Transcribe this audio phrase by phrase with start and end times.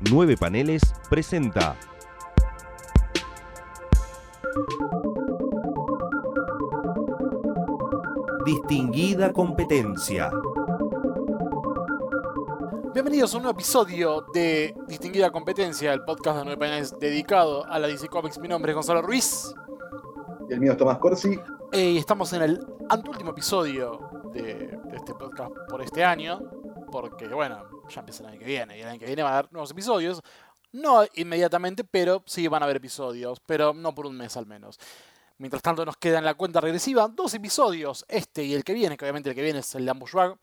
[0.00, 1.76] Nueve Paneles presenta.
[8.44, 10.30] Distinguida competencia.
[12.94, 17.80] Bienvenidos a un nuevo episodio de Distinguida Competencia, el podcast de Nueve Paneles dedicado a
[17.80, 18.38] la DC Comics.
[18.38, 19.52] Mi nombre es Gonzalo Ruiz.
[20.48, 21.40] Y el mío es Tomás Corsi.
[21.72, 23.98] Eh, y estamos en el anteúltimo episodio
[24.32, 26.38] de, de este podcast por este año.
[26.92, 28.78] Porque, bueno, ya empieza el año que viene.
[28.78, 30.22] Y el año que viene va a haber nuevos episodios.
[30.72, 33.40] No inmediatamente, pero sí van a haber episodios.
[33.46, 34.78] Pero no por un mes al menos.
[35.38, 38.96] Mientras tanto nos queda en la cuenta regresiva dos episodios, este y el que viene,
[38.96, 40.36] que obviamente el que viene es el de Ambush Bag.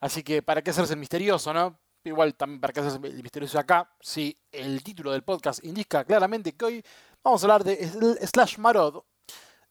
[0.00, 1.78] Así que para qué hacerse el misterioso, ¿no?
[2.02, 6.56] Igual también para qué hacerse el misterioso acá, si el título del podcast indica claramente
[6.56, 6.84] que hoy
[7.22, 7.76] vamos a hablar de
[8.26, 9.04] Slash Marod,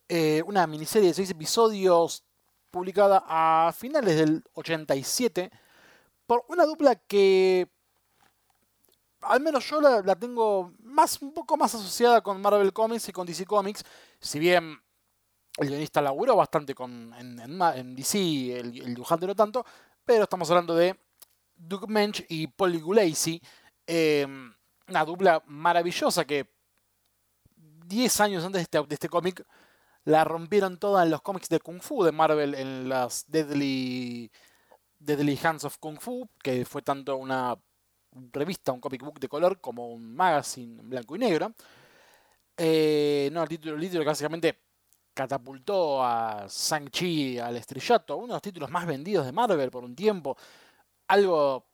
[0.08, 2.24] eh, una miniserie de seis episodios
[2.70, 5.52] publicada a finales del 87
[6.26, 7.70] por una dupla que
[9.22, 13.28] al menos yo la, tengo más, un poco más asociada con Marvel Comics y con
[13.28, 13.84] DC Comics.
[14.20, 14.80] Si bien
[15.58, 19.66] el guionista laburó bastante con, en, DC, el, el, dibujante no tanto,
[20.06, 20.98] pero estamos hablando de
[21.56, 23.42] Doug Mensch y Paul Gulacy.
[23.86, 24.26] Eh,
[24.88, 26.50] una dupla maravillosa que
[27.56, 29.46] 10 años antes de este, de este cómic
[30.04, 34.32] la rompieron toda en los cómics de Kung Fu de Marvel, en las Deadly,
[35.02, 37.58] Deadly Hands of Kung Fu, que fue tanto una
[38.32, 41.54] revista, un comic book de color, como un magazine blanco y negro.
[42.56, 44.60] Eh, no, el título, el título básicamente
[45.14, 49.96] catapultó a Shang-Chi al estrellato, uno de los títulos más vendidos de Marvel por un
[49.96, 50.38] tiempo.
[51.08, 51.66] Algo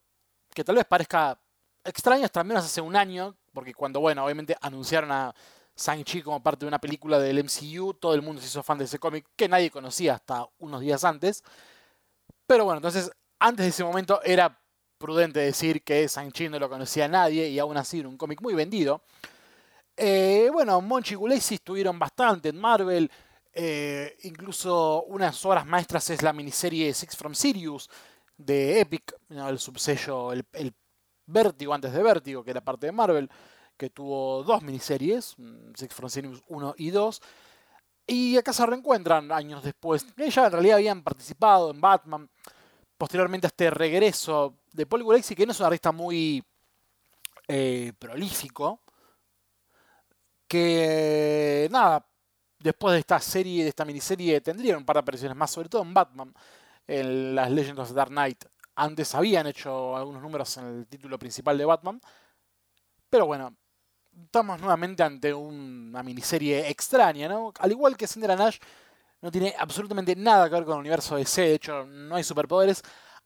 [0.54, 1.40] que tal vez parezca
[1.84, 5.36] extraño hasta menos hace un año, porque cuando, bueno, obviamente anunciaron a
[5.76, 8.86] Shang-Chi como parte de una película del MCU, todo el mundo se hizo fan de
[8.86, 11.44] ese cómic que nadie conocía hasta unos días antes.
[12.48, 14.60] Pero bueno, entonces, antes de ese momento era
[14.98, 18.56] prudente decir que Shang-Chi no lo conocía nadie y aún así era un cómic muy
[18.56, 19.04] vendido.
[19.96, 23.12] Eh, bueno, Monchi y Gulacy estuvieron bastante en Marvel.
[23.54, 27.90] Eh, incluso unas obras maestras es la miniserie Six from Sirius
[28.38, 30.74] de Epic, el subsello, el, el
[31.26, 33.30] Vértigo antes de Vértigo, que era parte de Marvel,
[33.76, 37.22] que tuvo dos miniseries, mm, Six from Sirius 1 y 2.
[38.08, 40.06] Y acá se reencuentran años después.
[40.16, 42.30] Ellas en realidad habían participado en Batman.
[42.98, 46.44] Posteriormente a este regreso de Paul Gulacy, que no es un artista muy
[47.48, 48.82] eh, prolífico,
[50.48, 52.06] que nada,
[52.60, 55.82] después de esta serie, de esta miniserie, tendrían un par de apariciones más, sobre todo
[55.82, 56.34] en Batman,
[56.88, 58.46] en las Legends of the Dark Knight.
[58.76, 62.02] Antes habían hecho algunos números en el título principal de Batman,
[63.10, 63.56] pero bueno,
[64.24, 67.54] estamos nuevamente ante una miniserie extraña, ¿no?
[67.60, 68.58] Al igual que Cinder Nash,
[69.22, 72.24] no tiene absolutamente nada que ver con el universo de DC, de hecho no hay
[72.24, 72.82] superpoderes,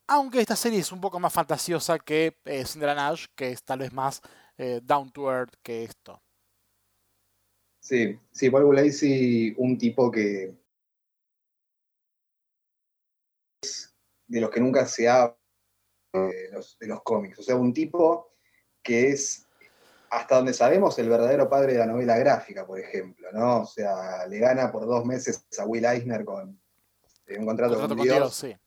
[0.07, 3.79] aunque esta serie es un poco más fantasiosa que eh, Cinder Nash, que es tal
[3.79, 4.22] vez más
[4.57, 6.22] eh, down to earth que esto.
[7.79, 10.53] Sí, sí, Paul Lacy, un tipo que
[14.28, 15.38] de los que nunca se habla
[16.13, 17.40] de los, de los cómics.
[17.40, 18.34] O sea, un tipo
[18.84, 19.47] que es,
[20.11, 23.61] hasta donde sabemos, el verdadero padre de la novela gráfica, por ejemplo, ¿no?
[23.61, 26.61] O sea, le gana por dos meses a Will Eisner con
[27.27, 28.57] eh, un contrato, Contrato con con Dios, Dios, sí.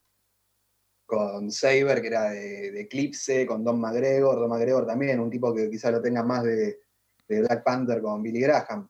[1.05, 5.53] con Saber, que era de, de Eclipse, con Don McGregor, Don McGregor también, un tipo
[5.53, 6.79] que quizá lo tenga más de,
[7.27, 8.89] de Black Panther con Billy Graham.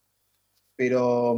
[0.78, 1.36] Pero,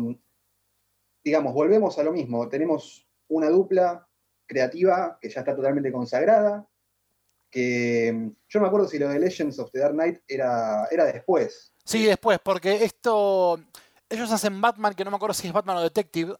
[1.23, 2.47] digamos, volvemos a lo mismo.
[2.47, 4.07] Tenemos una dupla
[4.45, 6.67] creativa que ya está totalmente consagrada,
[7.49, 11.05] que yo no me acuerdo si lo de Legends of the Dark Knight era, era
[11.05, 11.73] después.
[11.83, 13.59] Sí, después, porque esto.
[14.09, 16.35] Ellos hacen Batman, que no me acuerdo si es Batman o Detective,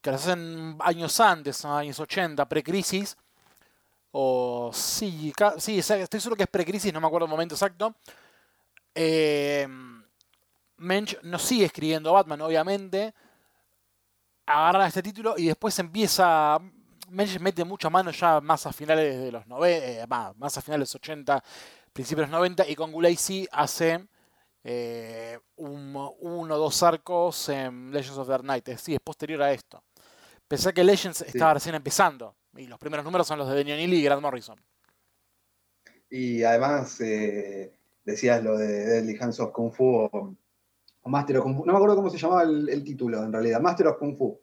[0.00, 3.16] que lo hacen años antes, años 80, pre-crisis.
[4.12, 7.94] O sí, sí, estoy seguro que es pre-crisis, no me acuerdo el momento exacto.
[8.94, 9.66] Eh,
[10.76, 13.14] Mensch no sigue escribiendo Batman, obviamente.
[14.46, 16.58] Agarran este título y después empieza.
[17.12, 20.88] Mensch mete mucha mano ya más a finales de los 90, más, más a finales
[20.88, 21.44] de los 80,
[21.92, 24.06] principios de los 90, y con Gulacy hace
[24.64, 28.68] eh, un, uno o dos arcos en Legends of the Dark Knight.
[28.68, 29.82] Es, sí, es posterior a esto.
[30.48, 33.96] Pensé que Legends estaba recién empezando, y los primeros números son los de Daniel Neely
[33.98, 34.58] y Grant Morrison.
[36.08, 37.74] Y además eh,
[38.04, 40.36] decías lo de Deadly Hands of Kung Fu o,
[41.02, 41.66] o Master of Kung Fu.
[41.66, 43.60] No me acuerdo cómo se llamaba el, el título en realidad.
[43.60, 44.40] Master of Kung Fu.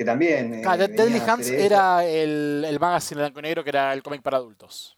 [0.00, 0.54] Que también.
[0.54, 1.66] eh, Claro, venía Deadly a Hands hacer eso.
[1.66, 4.96] era el, el magazine blanco y negro que era el cómic para adultos.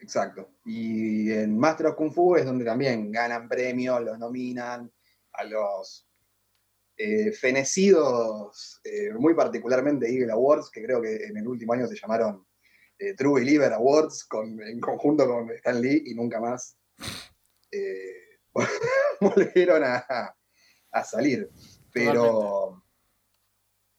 [0.00, 0.50] Exacto.
[0.64, 4.92] Y en Master of Kung Fu es donde también ganan premios, los nominan
[5.34, 6.08] a los
[6.96, 11.94] eh, fenecidos, eh, muy particularmente Eagle Awards, que creo que en el último año se
[11.94, 12.44] llamaron
[12.98, 16.76] eh, True Believer Awards con, en conjunto con Stan Lee y nunca más
[17.70, 18.40] eh,
[19.20, 20.04] volvieron a,
[20.90, 21.48] a salir.
[21.92, 22.82] Pero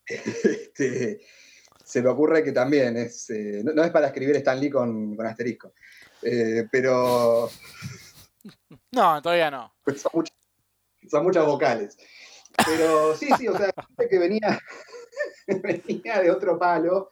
[0.43, 1.21] este,
[1.83, 3.29] se me ocurre que también es.
[3.29, 5.73] eh, no, no es para escribir Stan Lee con, con asterisco.
[6.21, 7.49] Eh, pero
[8.91, 9.73] No, todavía no.
[9.95, 10.35] son, muchas,
[11.09, 11.97] son muchas vocales.
[12.65, 14.59] Pero sí, sí, o sea, gente que venía,
[15.47, 17.09] venía de otro palo.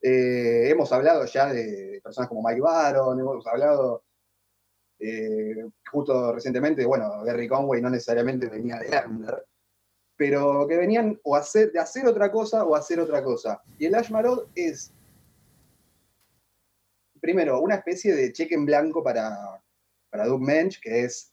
[0.00, 4.04] Eh, hemos hablado ya de personas como Mike Baron, hemos hablado
[5.00, 5.54] eh,
[5.90, 9.44] justo recientemente, bueno, Gary Conway no necesariamente venía de Under,
[10.18, 13.62] pero que venían o hacer, de hacer otra cosa o hacer otra cosa.
[13.78, 14.92] Y el Ash Marod es,
[17.20, 19.62] primero, una especie de cheque en blanco para,
[20.10, 21.32] para Doug Mensch, que es,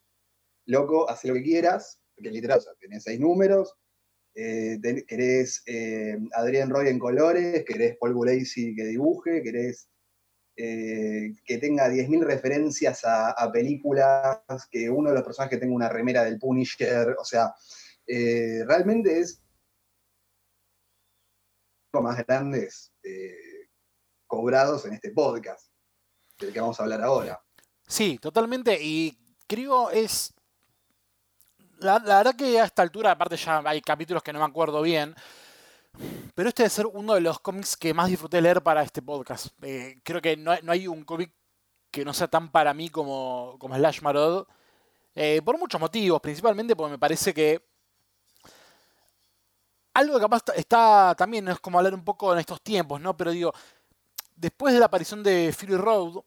[0.68, 3.76] loco, haz lo que quieras, porque literal, o sea, tenés seis números,
[4.36, 9.90] eh, ten- querés eh, Adrián Roy en colores, querés Paul Gulacy que dibuje, querés
[10.58, 14.40] eh, que tenga 10.000 referencias a, a películas,
[14.70, 17.54] que uno de los personajes tenga una remera del Punisher, o sea,
[18.08, 19.42] eh, realmente es
[22.02, 23.70] más grandes eh,
[24.28, 25.72] cobrados en este podcast,
[26.38, 27.42] del que vamos a hablar ahora.
[27.88, 28.78] Sí, totalmente.
[28.82, 29.18] Y
[29.48, 30.34] creo es.
[31.80, 35.14] La, verdad que a esta altura, aparte ya hay capítulos que no me acuerdo bien.
[36.34, 39.48] Pero este debe ser uno de los cómics que más disfruté leer para este podcast.
[39.62, 41.34] Eh, creo que no, no hay un cómic
[41.92, 44.48] que no sea tan para mí como, como Slash Marod.
[45.14, 47.62] Eh, por muchos motivos, principalmente porque me parece que.
[49.96, 53.16] Algo que capaz está- está también, es como hablar un poco en estos tiempos, ¿no?
[53.16, 53.54] Pero digo,
[54.36, 56.22] después de la aparición de Fury Road,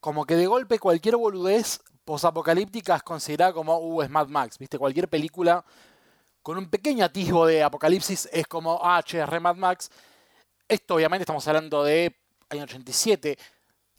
[0.00, 4.78] como que de golpe cualquier boludez posapocalíptica es considerada como, uh, es Mad Max, ¿viste?
[4.78, 5.64] Cualquier película
[6.42, 9.88] con un pequeño atisbo de apocalipsis es como, ah, che, re Mad Max.
[10.66, 12.16] Esto obviamente estamos hablando de
[12.50, 13.38] año 87.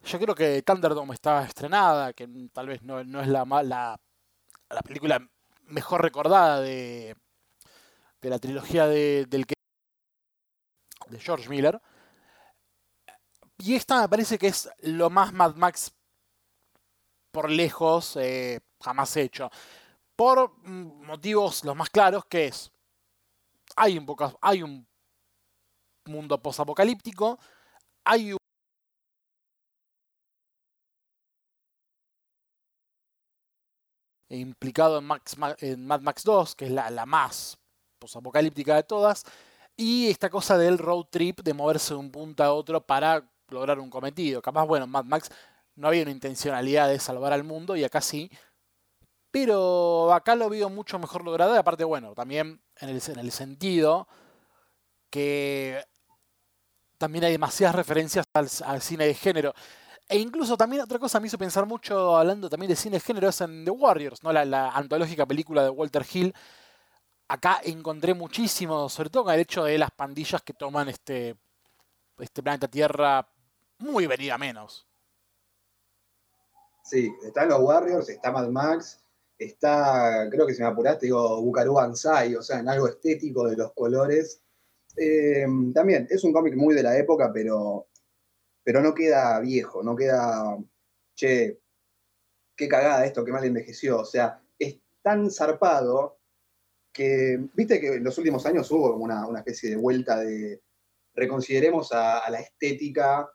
[0.04, 3.98] Yo creo que Thunderdome estaba estrenada, que tal vez no, es la, la,
[4.70, 5.26] la película
[5.68, 7.16] mejor recordada de,
[8.24, 9.54] de la trilogía de, del que
[11.10, 11.80] de George Miller.
[13.58, 15.94] Y esta me parece que es lo más Mad Max
[17.32, 19.50] por lejos eh, jamás hecho.
[20.16, 22.72] Por mm, motivos los más claros, que es,
[23.76, 24.88] hay un, poco, hay un
[26.06, 26.42] mundo
[28.06, 28.38] hay un
[34.30, 37.58] implicado en, Mad Max 2, que es la más
[38.04, 39.24] posapocalíptica de todas,
[39.78, 43.80] y esta cosa del road trip, de moverse de un punto a otro para lograr
[43.80, 44.42] un cometido.
[44.42, 45.30] Capaz, bueno, en Mad Max
[45.76, 48.30] no había una intencionalidad de salvar al mundo y acá sí.
[49.32, 53.32] Pero acá lo veo mucho mejor logrado y aparte, bueno, también en el, en el
[53.32, 54.08] sentido
[55.10, 55.84] que
[56.98, 59.54] también hay demasiadas referencias al, cine de género.
[60.08, 63.30] E incluso también otra cosa me hizo pensar mucho, hablando también de cine de género,
[63.30, 64.32] es en The Warriors, ¿no?
[64.32, 66.34] la antológica película de Walter Hill.
[67.34, 71.36] Acá encontré muchísimo, sobre todo con el hecho de las pandillas que toman este,
[72.20, 73.28] este planeta Tierra
[73.80, 74.88] muy venida menos.
[76.84, 79.02] Sí, están los Warriors, está Mad Max,
[79.40, 83.58] está, creo que si me apuraste, digo, Bukaru Banzai, o sea, en algo estético de
[83.58, 84.40] los colores.
[84.96, 87.88] Eh, también, es un cómic muy de la época, pero,
[88.64, 90.56] pero no queda viejo, no queda,
[91.16, 91.60] che,
[92.56, 94.02] qué cagada esto, qué mal envejeció.
[94.02, 96.20] O sea, es tan zarpado
[96.94, 100.62] que, viste que en los últimos años hubo como una, una especie de vuelta de
[101.16, 103.30] reconsideremos a, a la estética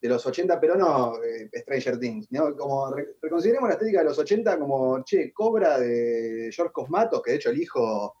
[0.00, 2.54] de los 80, pero no eh, Stranger Things, ¿no?
[2.56, 7.30] Como re- reconsideremos la estética de los 80 como, che, Cobra de George Cosmatos, que
[7.32, 8.14] de hecho el hijo,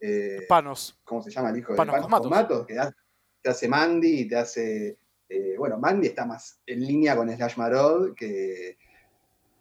[0.00, 0.98] eh, Panos.
[1.04, 2.66] ¿cómo se llama el hijo de Panos Cosmatos.
[2.66, 2.94] que hace-
[3.42, 7.56] te hace Mandy y te hace, eh, bueno, Mandy está más en línea con Slash
[7.56, 8.76] Marod que,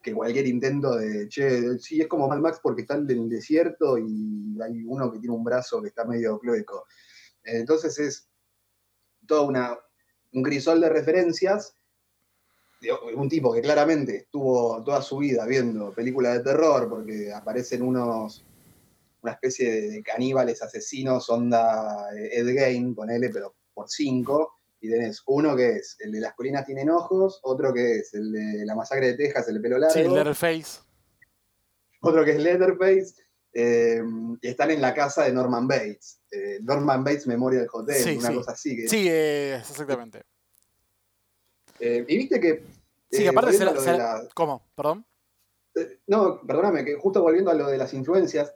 [0.05, 3.97] que cualquier intento de, che, sí, es como Mad Max porque está en el desierto
[3.97, 6.85] y hay uno que tiene un brazo que está medio clueco.
[7.43, 8.29] Entonces es
[9.25, 9.75] toda una,
[10.33, 11.75] un crisol de referencias
[13.15, 18.45] un tipo que claramente estuvo toda su vida viendo películas de terror porque aparecen unos
[19.23, 24.89] una especie de, de caníbales asesinos onda eh, Ed Gein, ponele, pero por cinco, y
[24.89, 28.65] tenés uno que es el de las colinas tienen ojos, otro que es el de
[28.65, 30.81] la masacre de Texas, el de pelo largo, Sí, Letterface.
[32.01, 33.15] otro que es Leatherface,
[33.53, 34.01] eh,
[34.41, 36.21] y están en la casa de Norman Bates.
[36.31, 38.35] eh, Norman Bates Memorial Hotel, Sí, una sí.
[38.35, 38.75] cosa así.
[38.75, 40.23] que- Sí, eh, exactamente.
[41.79, 42.63] eh, y viste que...
[43.11, 44.67] Sí, eh, aparte se la- se la- la- ¿Cómo?
[44.75, 45.05] ¿Perdón?
[46.07, 48.53] No, perdóname, que justo volviendo a lo de las influencias,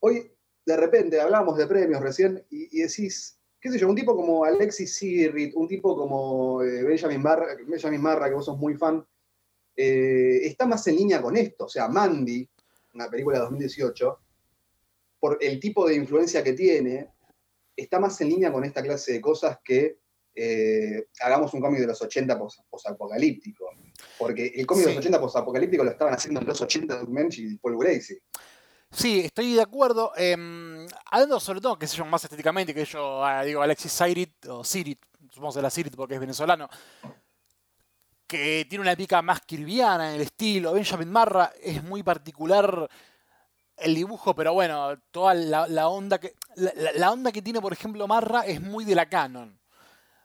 [0.00, 0.30] hoy
[0.66, 4.44] de repente hablábamos de premios recién y, y decís, qué sé yo, un tipo como
[4.44, 9.02] Alexis Sirrit, un tipo como eh, Benjamin, Marra, Benjamin Marra, que vos sos muy fan,
[9.74, 11.64] eh, está más en línea con esto.
[11.64, 12.46] O sea, Mandy,
[12.92, 14.18] una película de 2018,
[15.18, 17.08] por el tipo de influencia que tiene,
[17.74, 19.96] está más en línea con esta clase de cosas que
[20.34, 23.64] eh, hagamos un cómic de los 80 posapocalíptico.
[24.18, 27.38] Porque el cómic de los 80 posapocalíptico lo estaban haciendo en los 80 de Mensch
[27.38, 28.20] y Paul Gracie.
[28.94, 30.12] Sí, estoy de acuerdo.
[30.16, 34.46] Eh, hablando sobre todo, que se llama más estéticamente, que yo ah, digo Alexis Sirit,
[34.46, 36.68] o Sirit, supongo que la Sirit porque es venezolano,
[38.26, 40.72] que tiene una pica más kirviana en el estilo.
[40.72, 42.88] Benjamin Marra es muy particular
[43.76, 46.34] el dibujo, pero bueno, toda la, onda que.
[46.54, 49.58] La, onda que tiene, por ejemplo, Marra es muy de la canon.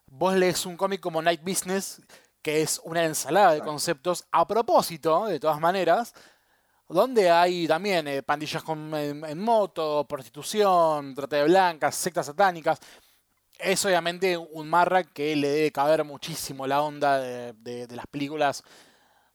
[0.05, 2.01] Vos lees un cómic como Night Business,
[2.43, 6.13] que es una ensalada de conceptos, a propósito, de todas maneras,
[6.89, 12.79] donde hay también eh, pandillas en, moto, prostitución, trata de blancas, sectas satánicas.
[13.57, 18.63] Es obviamente un marra que le debe caber muchísimo la onda de, las películas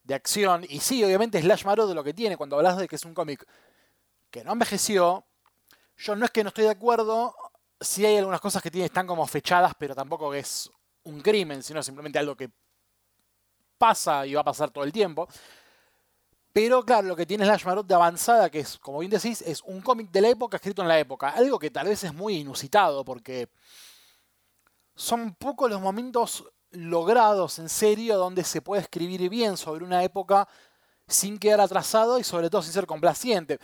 [0.02, 0.64] de acción.
[0.68, 3.46] Y sí, obviamente Slash de lo que tiene cuando hablas de que es un cómic
[4.30, 5.24] que no envejeció.
[5.96, 7.36] Yo no es que no estoy de acuerdo,
[7.80, 10.68] sí hay algunas cosas que tiene, están como fechadas, pero tampoco es
[11.04, 12.50] un crimen, sino simplemente algo que
[13.78, 15.28] pasa y va a pasar todo el tiempo.
[16.54, 19.60] Pero claro, lo que tiene Slash Marot de avanzada, que es, como bien decís, es
[19.62, 21.30] un cómic de la época escrito en la época.
[21.30, 23.48] Algo que tal vez es muy inusitado, porque
[24.94, 30.46] son pocos los momentos logrados en serio donde se puede escribir bien sobre una época
[31.08, 33.58] sin quedar atrasado y sobre todo sin ser complaciente.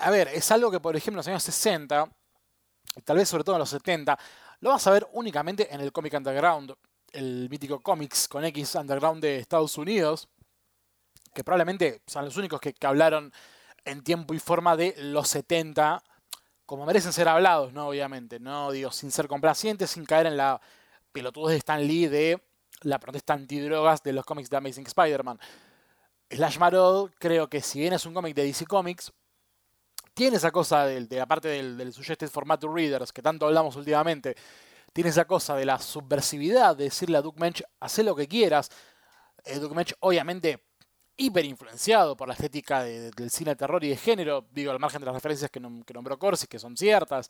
[0.00, 2.10] A ver, es algo que por ejemplo en los años 60,
[3.04, 4.18] tal vez sobre todo en los 70,
[4.58, 6.74] lo vas a ver únicamente en el cómic underground,
[7.12, 10.28] el mítico cómics con X underground de Estados Unidos
[11.34, 13.32] que probablemente son los únicos que, hablaron
[13.84, 16.02] en tiempo y forma de los 70,
[16.66, 17.88] como merecen ser hablados, ¿no?
[17.88, 18.70] Obviamente, ¿no?
[18.70, 20.60] Digo, sin ser complacientes, sin caer en la
[21.12, 22.42] pelotudez de Stan Lee de
[22.82, 25.38] la protesta antidrogas de los cómics de Amazing Spider-Man.
[26.30, 29.12] Slash Marod, creo que si bien es un cómic de DC Comics,
[30.14, 33.76] tiene esa cosa de, la parte del, del Suggested Format to Readers, que tanto hablamos
[33.76, 34.36] últimamente,
[34.92, 38.70] tiene esa cosa de la subversividad, de decirle a Duke Mensch, haz lo que quieras.
[39.44, 40.64] Eh, Duke Mensch, obviamente,
[41.20, 45.00] hiper influenciado por la estética del cine de terror y de género, digo, al margen
[45.00, 47.28] de las referencias que, nombró Corsi, que son ciertas.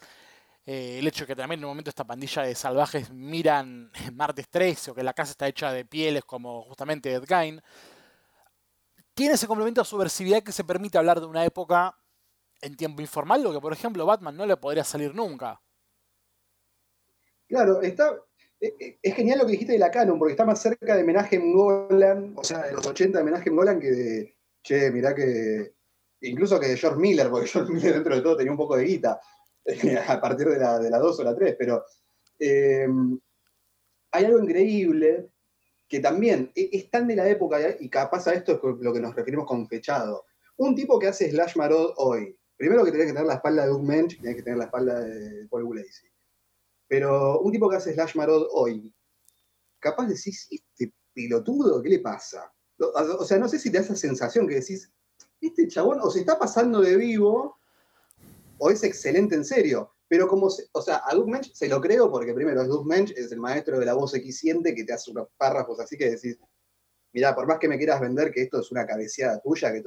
[0.64, 4.48] Eh, el hecho de que también en un momento esta pandilla de salvajes miran Martes
[4.48, 7.60] 13 o que la casa está hecha de pieles como justamente Ed Gein,
[9.14, 11.96] tiene ese complemento de subversividad que se permite hablar de una época
[12.60, 15.60] en tiempo informal, lo que por ejemplo Batman no le podría salir nunca.
[17.48, 18.14] Claro, está,
[18.60, 22.34] es genial lo que dijiste de la Canon, porque está más cerca de Menachem Golan,
[22.36, 25.72] o sea, de los 80 de Menachem Golan, que de, che, mirá que,
[26.20, 28.84] incluso que de George Miller, porque George Miller dentro de todo tenía un poco de
[28.84, 29.20] guita,
[30.08, 31.84] a partir de la, de 2 o la 3, pero
[32.38, 33.18] em,
[34.12, 35.30] hay algo increíble
[35.88, 39.00] que también e, es tan de la época, y capaz a esto es lo que
[39.00, 40.26] nos referimos con fechado.
[40.58, 43.68] Un tipo que hace Slash Marod hoy, primero que tenés que tener la espalda de
[43.68, 46.09] Doug Mensch, tenés que tener la espalda de Paul Gulacy.
[46.90, 48.92] Pero un tipo que hace Slash Marod hoy,
[49.78, 52.52] capaz decís, este pilotudo, ¿qué le pasa?
[52.78, 54.90] O sea, no sé si te da esa sensación que decís,
[55.40, 57.60] este chabón o se está pasando de vivo
[58.58, 59.94] o es excelente en serio.
[60.08, 63.30] Pero como, o sea, a Doug Mensch se lo creo porque primero, Doug Mensch es
[63.30, 66.40] el maestro de la voz equisiente que te hace unos párrafos así que decís,
[67.12, 69.84] mira, por más que me quieras vender que esto es una cabeceada tuya, que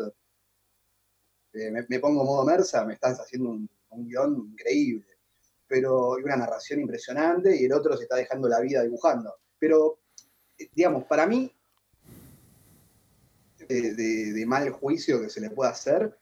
[1.55, 5.12] eh, me, pongo modo Mersa, me estás haciendo un, un guion increíble
[5.73, 9.33] pero y una narración impresionante, y el otro se está dejando la vida dibujando.
[9.57, 10.01] Pero,
[10.55, 11.51] eh, digamos, para mí,
[13.67, 16.15] de, mal juicio que se le pueda hacer,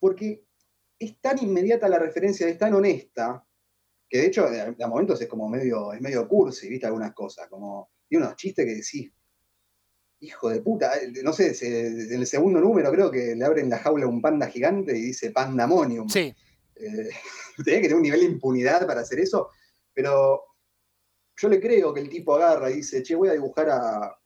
[0.00, 0.44] porque
[0.98, 3.46] es tan inmediata la referencia, es tan honesta,
[4.08, 7.92] que de hecho a, momentos es como medio, es medio cursi, viste algunas cosas, como
[8.08, 9.12] tiene unos chistes que decís,
[10.18, 13.78] hijo de puta, eh, no sé, en el segundo número creo que le abren la
[13.78, 16.08] jaula a un panda gigante y dice pandamonium.
[16.08, 16.34] Sí.
[16.80, 17.10] Eh,
[17.64, 19.50] tenía que tener un nivel de impunidad para hacer eso,
[19.92, 20.42] pero
[21.36, 24.16] yo le creo que el tipo agarra y dice, che, voy a dibujar a,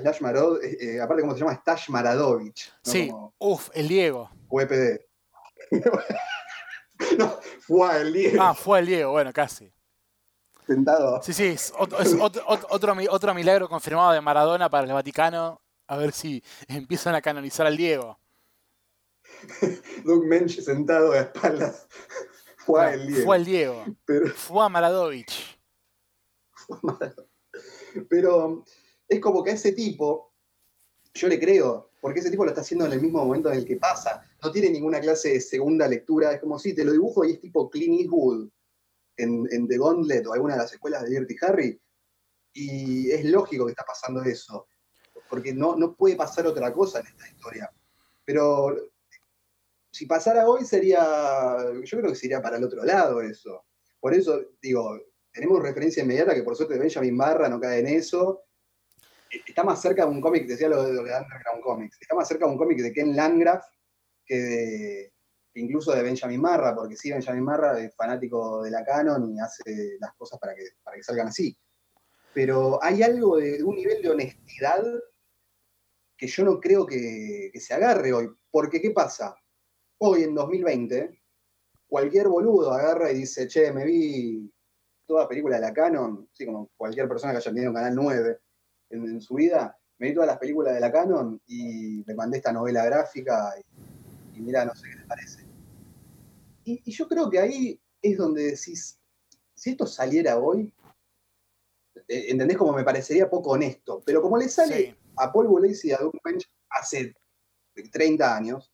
[0.00, 2.70] Slash Marod, eh, eh, aparte cómo se llama, Stash Maradovich.
[2.82, 4.28] Sí, uff, el Diego.
[4.48, 5.00] UPD.
[7.18, 8.42] no, fue el Diego.
[8.42, 9.72] Ah, fue el Diego, bueno, casi.
[10.66, 11.22] Sentado.
[11.22, 11.98] Sí, sí, es, otro,
[12.68, 15.62] otro, otro milagro confirmado de Maradona para el Vaticano.
[15.86, 18.18] A ver si empiezan a canonizar al Diego.
[20.04, 21.86] Doug Mensch sentado a espaldas.
[22.58, 23.24] Fue el Diego.
[23.24, 23.84] Fue el Diego.
[24.34, 25.58] Fue a Maradovich.
[28.08, 28.64] Pero
[29.06, 30.32] es como que a ese tipo,
[31.12, 33.66] yo le creo, porque ese tipo lo está haciendo en el mismo momento en el
[33.66, 34.26] que pasa.
[34.42, 36.32] No tiene ninguna clase de segunda lectura.
[36.32, 38.48] Es como si te lo dibujo y es tipo Clint Eastwood.
[39.16, 41.80] en, en The Gauntlet o alguna de las escuelas de Dirty Harry,
[42.54, 44.68] y es lógico que está pasando eso,
[45.28, 47.70] porque no, no puede pasar otra cosa en esta historia.
[48.24, 48.74] Pero
[49.94, 53.64] si pasara hoy sería, yo creo que sería para el otro lado eso.
[54.00, 54.98] Por eso digo,
[55.32, 58.42] tenemos referencia inmediata que por suerte Benjamin Barra no cae en eso.
[59.30, 62.26] Está más cerca de un cómic, decía lo de, lo de Underground Comics, está más
[62.26, 63.64] cerca de un cómic de Ken Landgraf
[64.26, 65.12] que, de,
[65.54, 69.96] incluso de Benjamin Marra, porque sí, Benjamin Marra es fanático de la canon y hace
[70.00, 71.56] las cosas para que, para que salgan así.
[72.32, 74.82] Pero hay algo de, un nivel de honestidad
[76.16, 78.28] que yo no creo que, que se agarre hoy.
[78.50, 79.36] Porque, ¿qué pasa?
[80.06, 81.18] Hoy, en 2020,
[81.86, 84.52] cualquier boludo agarra y dice, che, me vi
[85.06, 88.38] toda película de la Canon, así como cualquier persona que haya tenido un Canal 9
[88.90, 92.36] en, en, su vida, me vi todas las películas de la Canon y me mandé
[92.36, 95.46] esta novela gráfica y, y mira, no sé qué te parece.
[96.64, 99.00] Y, y, yo creo que ahí es donde decís,
[99.54, 100.70] si esto saliera hoy,
[102.08, 102.58] eh, ¿entendés?
[102.58, 104.94] Como me parecería poco honesto, pero como le sale sí.
[105.16, 107.14] a Paul Boles y a Doug Bench hace
[107.90, 108.73] 30 años,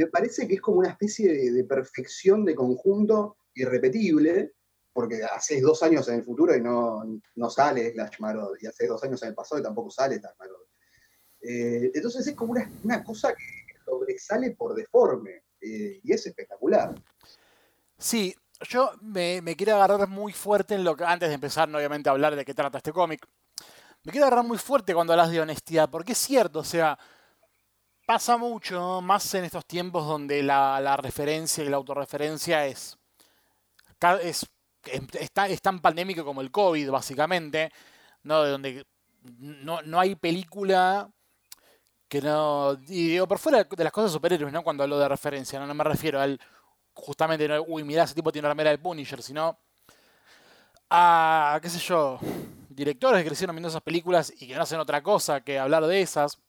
[0.00, 4.54] me parece que es como una especie de, perfección de conjunto irrepetible,
[4.94, 7.04] porque hace dos años en el futuro y no,
[7.34, 10.36] no sale Slash Marod, y hace dos años en el pasado y tampoco sale Slash
[10.38, 10.62] Marod.
[11.42, 16.94] Eh, entonces es como una, cosa que sobresale por deforme, eh, y es espectacular.
[17.98, 18.34] Sí,
[18.66, 22.12] yo me, me, quiero agarrar muy fuerte en lo que, antes de empezar, obviamente, a
[22.12, 23.26] hablar de qué trata este cómic,
[24.04, 26.98] me quiero agarrar muy fuerte cuando hablas de honestidad, porque es cierto, o sea,
[28.10, 32.98] pasa mucho, más en estos tiempos donde la, referencia y la autorreferencia es,
[34.20, 34.46] es
[35.12, 37.70] está, es tan pandémico como el COVID, básicamente,
[38.24, 38.42] ¿no?
[38.42, 38.86] De donde
[39.38, 41.08] no, no hay película
[42.08, 42.72] que no.
[42.88, 44.64] Y digo, por fuera de las cosas superhéroes, ¿no?
[44.64, 46.36] Cuando hablo de referencia, no, no me refiero al.
[46.92, 49.56] Justamente, no, uy, mirá, ese tipo tiene una remera del Punisher, sino.
[50.90, 52.18] A, qué sé yo,
[52.68, 56.02] directores que crecieron viendo esas películas y que no hacen otra cosa que hablar de
[56.02, 56.40] esas.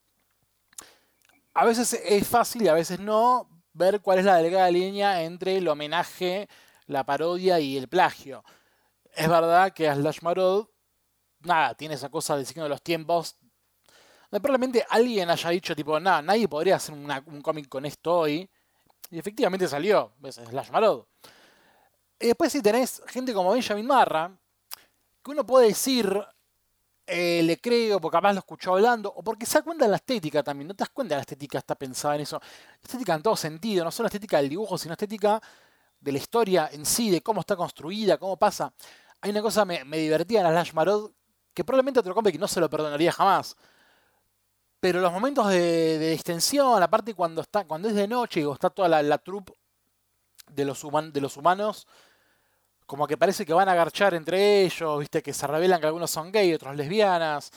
[1.54, 5.58] A veces es fácil y a veces no ver cuál es la delgada línea entre
[5.58, 6.48] el homenaje
[6.92, 8.44] la parodia y el plagio.
[9.14, 10.68] Es verdad que Slash Marod,
[11.40, 13.38] nada, tiene esa cosa del signo de los tiempos.
[14.30, 18.50] Probablemente alguien haya dicho, tipo, nada, nadie podría hacer un cómic con esto hoy.
[19.10, 21.06] Y efectivamente salió, es Slash Marod.
[22.20, 24.32] Y después si tenés gente como Benjamin Marra,
[25.24, 26.08] que uno puede decir,
[27.12, 29.98] eh, le creo, porque capaz lo escuchó hablando, o porque se da cuenta de la
[29.98, 30.68] estética también.
[30.70, 32.42] No te das cuenta de la estética está pensada en eso.
[32.82, 35.42] Estética en todo sentido, no solo estética del dibujo, sino estética
[36.00, 38.74] de la historia en sí, de cómo está construida, cómo pasa.
[39.22, 41.12] Hay una cosa me, me divertía en Slash Marod
[41.54, 43.56] que probablemente otro cómic no se lo perdonaría jamás.
[44.80, 48.70] Pero los momentos de, de extensión, aparte cuando está cuando es de noche y está
[48.70, 49.54] toda la, la troupe
[50.48, 50.84] de los
[51.38, 51.88] humanos,
[52.92, 56.12] como que parece que van a agarchar entre ellos, viste, que se revelan que algunos
[56.12, 57.50] son gay, otros lesbianas,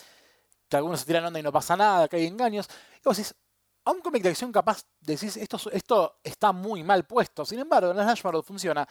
[0.68, 2.68] que algunos se tiran onda y no pasa nada, que hay engaños.
[2.99, 3.35] Y vos decís,
[3.85, 7.44] a un cómic de acción capaz decís, esto, esto está muy mal puesto.
[7.44, 8.87] Sin embargo, en Slash Marod funciona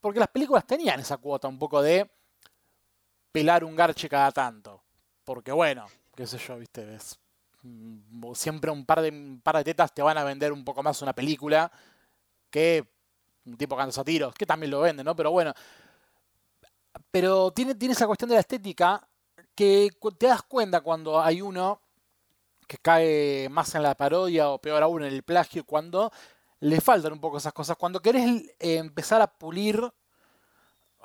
[0.00, 2.10] porque las películas tenían esa cuota un poco de
[3.30, 4.82] pelar un garche cada tanto.
[5.24, 5.86] Porque bueno,
[6.16, 7.20] qué sé yo, viste, ves.
[7.62, 10.82] Mm, siempre un par de, un par de tetas te van a vender un poco
[10.82, 11.70] más una película
[12.50, 12.97] que
[13.50, 15.14] un tipo cantando a tiros, que también lo vende, ¿no?
[15.16, 15.52] Pero bueno.
[17.10, 19.06] Pero tiene, tiene esa cuestión de la estética
[19.54, 21.80] que te das cuenta cuando hay uno
[22.66, 26.12] que cae más en la parodia o peor aún en el plagio cuando
[26.60, 27.76] le faltan un poco esas cosas.
[27.76, 29.80] Cuando querés eh, empezar a pulir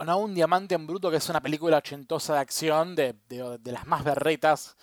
[0.06, 3.72] no, un diamante en bruto, que es una película ochentosa de acción de, de, de,
[3.72, 4.76] las más berretas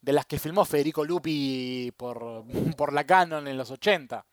[0.00, 2.44] de las que filmó Federico Lupi por,
[2.76, 4.24] por la Canon en los 80.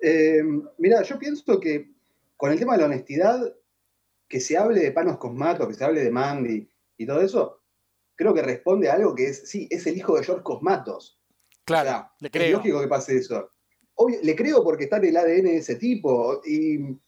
[0.00, 0.42] Eh,
[0.78, 1.90] mira, yo pienso que
[2.36, 3.54] con el tema de la honestidad,
[4.28, 7.62] que se hable de Panos Cosmato, que se hable de Mandy, y todo eso,
[8.14, 11.20] creo que responde a algo que es, sí, es el hijo de George Cosmatos.
[11.64, 12.46] Claro, o sea, le creo.
[12.46, 13.50] Es lógico que pase eso.
[13.94, 16.40] Obvio, le creo porque está en el ADN de ese tipo.
[16.44, 16.98] Y,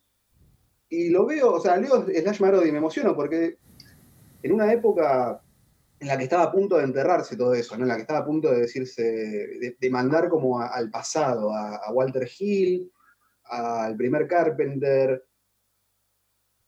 [0.88, 3.58] y lo veo, o sea, leo Slash Marod y me emociono porque
[4.42, 5.42] en una época
[6.00, 7.82] en la que estaba a punto de enterrarse todo eso, ¿no?
[7.82, 11.52] en la que estaba a punto de decirse, de, de mandar como a, al pasado,
[11.52, 12.90] a, a Walter Hill,
[13.44, 15.24] al primer Carpenter,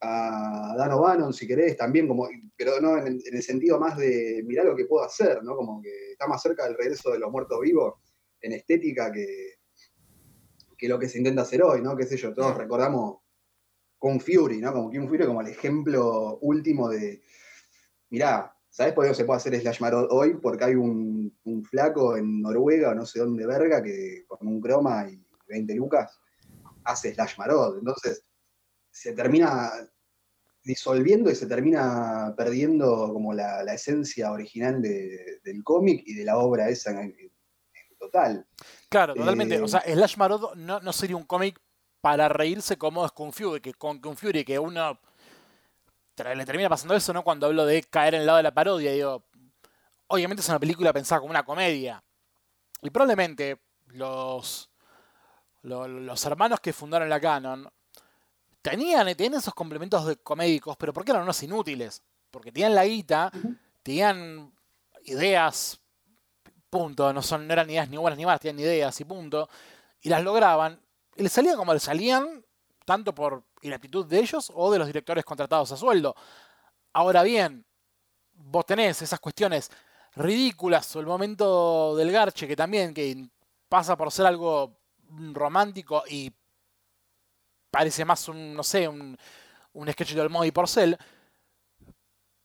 [0.00, 3.96] a Dan O'Bannon, si querés, también, como, pero no en el, en el, sentido más
[3.98, 5.54] de mirar lo que puedo hacer, ¿no?
[5.54, 7.94] Como que está más cerca del regreso de los muertos vivos
[8.40, 9.56] en estética que,
[10.76, 11.96] que lo que se intenta hacer hoy, ¿no?
[11.96, 13.18] Qué sé yo, todos recordamos
[13.98, 14.72] con Fury, ¿no?
[14.72, 17.20] Como King Fury como el ejemplo último de,
[18.08, 20.38] mirá, ¿sabés por qué no se puede hacer Slash Marod hoy?
[20.40, 24.58] Porque hay un, un flaco en Noruega o no sé dónde verga que con un
[24.58, 26.18] croma y 20 lucas
[26.84, 27.76] hace Slash Marot.
[27.76, 28.24] Entonces,
[28.90, 29.70] se termina
[30.64, 36.70] disolviendo y se termina perdiendo como la, esencia original del cómic y de la obra
[36.70, 37.14] esa en,
[37.98, 38.46] total.
[38.88, 39.60] Claro, totalmente.
[39.60, 41.60] o eh, sea, Slash Marot no, no sería un cómic
[42.00, 44.98] para reírse como es Kung Fury, que con Kung Fury que uno
[46.16, 47.22] le termina pasando eso, ¿no?
[47.22, 49.24] Cuando hablo de caer en el lado de la parodia, digo,
[50.08, 52.02] obviamente es una película pensada como una comedia.
[52.82, 54.70] Y probablemente los,
[55.62, 57.70] los, hermanos que fundaron la Canon
[58.62, 62.02] tenían, tenían esos complementos de comédicos, pero ¿por qué eran unos inútiles?
[62.30, 63.30] Porque tenían la guita,
[63.82, 64.52] tenían
[65.04, 65.80] ideas,
[66.68, 69.48] punto, no, son, no eran ideas ni buenas ni malas, tenían ideas y punto,
[70.00, 70.80] y las lograban,
[71.16, 72.44] y les salían como les salían,
[72.90, 76.12] tanto por inaptitud de ellos o de los directores contratados a sueldo.
[76.92, 77.64] Ahora bien,
[78.32, 79.70] vos tenés esas cuestiones
[80.16, 83.28] ridículas o el momento del garche que también que
[83.68, 84.76] pasa por ser algo
[85.32, 86.32] romántico y
[87.70, 89.16] parece más un, no sé, un,
[89.74, 90.98] un sketch del modo porcel.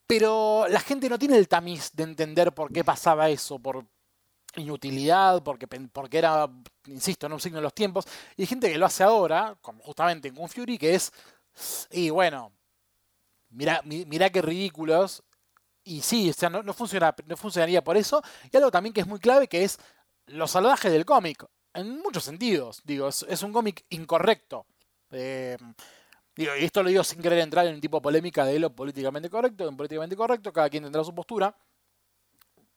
[0.05, 3.83] Pero la gente no tiene el tamiz de entender por qué pasaba eso, por
[4.55, 6.49] inutilidad, porque, porque era,
[6.85, 8.05] insisto, en un signo de los tiempos.
[8.37, 11.11] Y hay gente que lo hace ahora, como justamente en Kung Fury, que es,
[11.91, 12.51] y bueno,
[13.49, 15.23] mira, mira qué ridículos.
[15.83, 18.21] Y sí, o sea, no, funciona, no funcionaría por eso.
[18.51, 19.77] Y algo también que es muy clave, que es
[20.27, 21.45] los salvajes del cómic.
[21.73, 22.81] En muchos sentidos.
[22.83, 24.65] Digo, es, un cómic incorrecto.
[25.11, 25.57] Eh,
[26.35, 28.73] digo, y esto lo digo sin querer entrar en un tipo de polémica de lo
[28.75, 31.55] políticamente correcto, en políticamente correcto, cada quien tendrá su postura.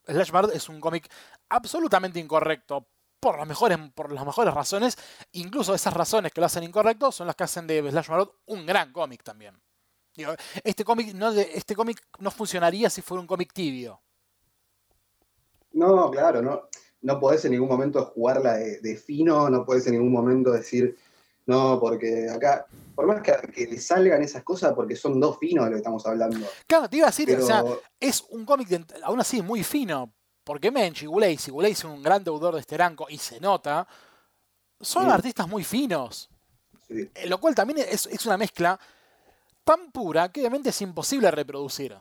[0.08, 1.08] Slash Bard es un cómic
[1.48, 2.88] absolutamente incorrecto
[3.20, 4.96] por las mejores, por las mejores razones.
[5.32, 8.66] Incluso esas razones que lo hacen incorrecto son las que hacen de Slash Bard un
[8.66, 9.60] gran cómic también.
[10.64, 11.74] este cómic no, este
[12.18, 14.00] no funcionaría si fuera un cómic tibio.
[15.72, 16.62] No, claro, no,
[17.02, 20.96] no podés en ningún momento jugarla de, fino, no podés en ningún momento decir,
[21.46, 22.66] no, porque acá,
[22.98, 26.04] por más que, le salgan esas cosas, porque son dos finos de lo que estamos
[26.04, 26.44] hablando.
[26.66, 27.64] Claro, te iba a decir, o sea,
[28.00, 32.24] es un cómic aún así muy fino, porque Menchi, Gulei, si Gulei es un gran
[32.24, 33.86] deudor de Esteranco y se nota,
[34.80, 36.28] son artistas muy finos.
[36.88, 38.76] Eh, lo cual también es, una mezcla
[39.62, 41.96] tan pura que obviamente es imposible reproducir.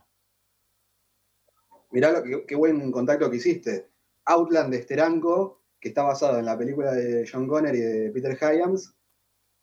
[1.91, 3.91] Mirá lo qué buen contacto que hiciste.
[4.25, 8.35] Outland de Esteranco, que está basado en la película de John Conner y de Peter
[8.35, 8.96] Hyams,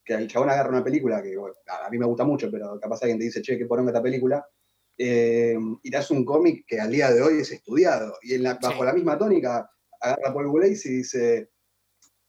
[0.04, 3.18] que el chabón agarra una película que a mí me gusta mucho, pero capaz alguien
[3.18, 4.46] te dice, che, qué poronga esta película,
[4.96, 8.16] eh, y te hace un cómic que al día de hoy es estudiado.
[8.22, 9.68] Y bajo la misma tónica,
[10.00, 11.50] agarra Paul Blaze y dice,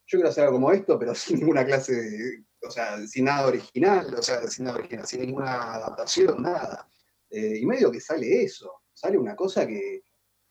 [0.08, 3.48] yo quiero hacer algo como esto, pero sin ninguna clase de, o sea, sin nada
[3.48, 6.88] original, o sea, sin nada original, sin ninguna adaptación, nada.
[7.30, 10.04] Eh, y medio que sale eso, sale una cosa que,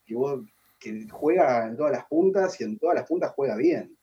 [0.05, 0.15] que,
[0.79, 3.97] que juega en todas las puntas y en todas las puntas juega bien.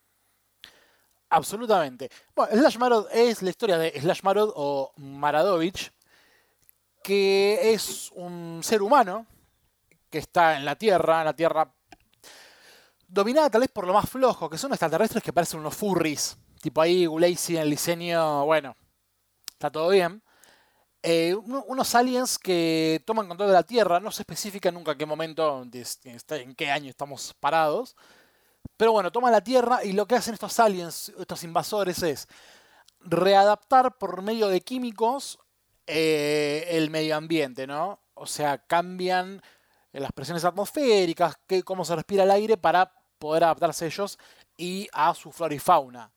[1.31, 2.09] Absolutamente.
[2.35, 5.93] Bueno, Slash Marod es la historia de Slash Marod o Maradovich,
[7.01, 9.25] que es un ser humano
[10.09, 11.73] que está en la Tierra, en la Tierra
[13.07, 16.37] dominada tal vez por lo más flojo, que son extraterrestres que parecen unos furries.
[16.61, 18.75] Tipo ahí, Gulacy en el diseño, bueno,
[19.53, 20.21] está todo bien.
[21.01, 25.05] Eh, unos aliens que toman control de la Tierra, no se especifica nunca en qué
[25.05, 27.95] momento, en qué año estamos parados.
[28.77, 32.27] Pero bueno, toman la Tierra y lo que hacen estos aliens, estos invasores, es
[32.99, 35.39] readaptar por medio de químicos
[35.87, 37.99] eh, el medio ambiente, ¿no?
[38.13, 39.41] O sea, cambian
[39.91, 44.17] las presiones atmosféricas, que, cómo se respira el aire para poder adaptarse ellos
[44.57, 46.11] y a su flora y fauna.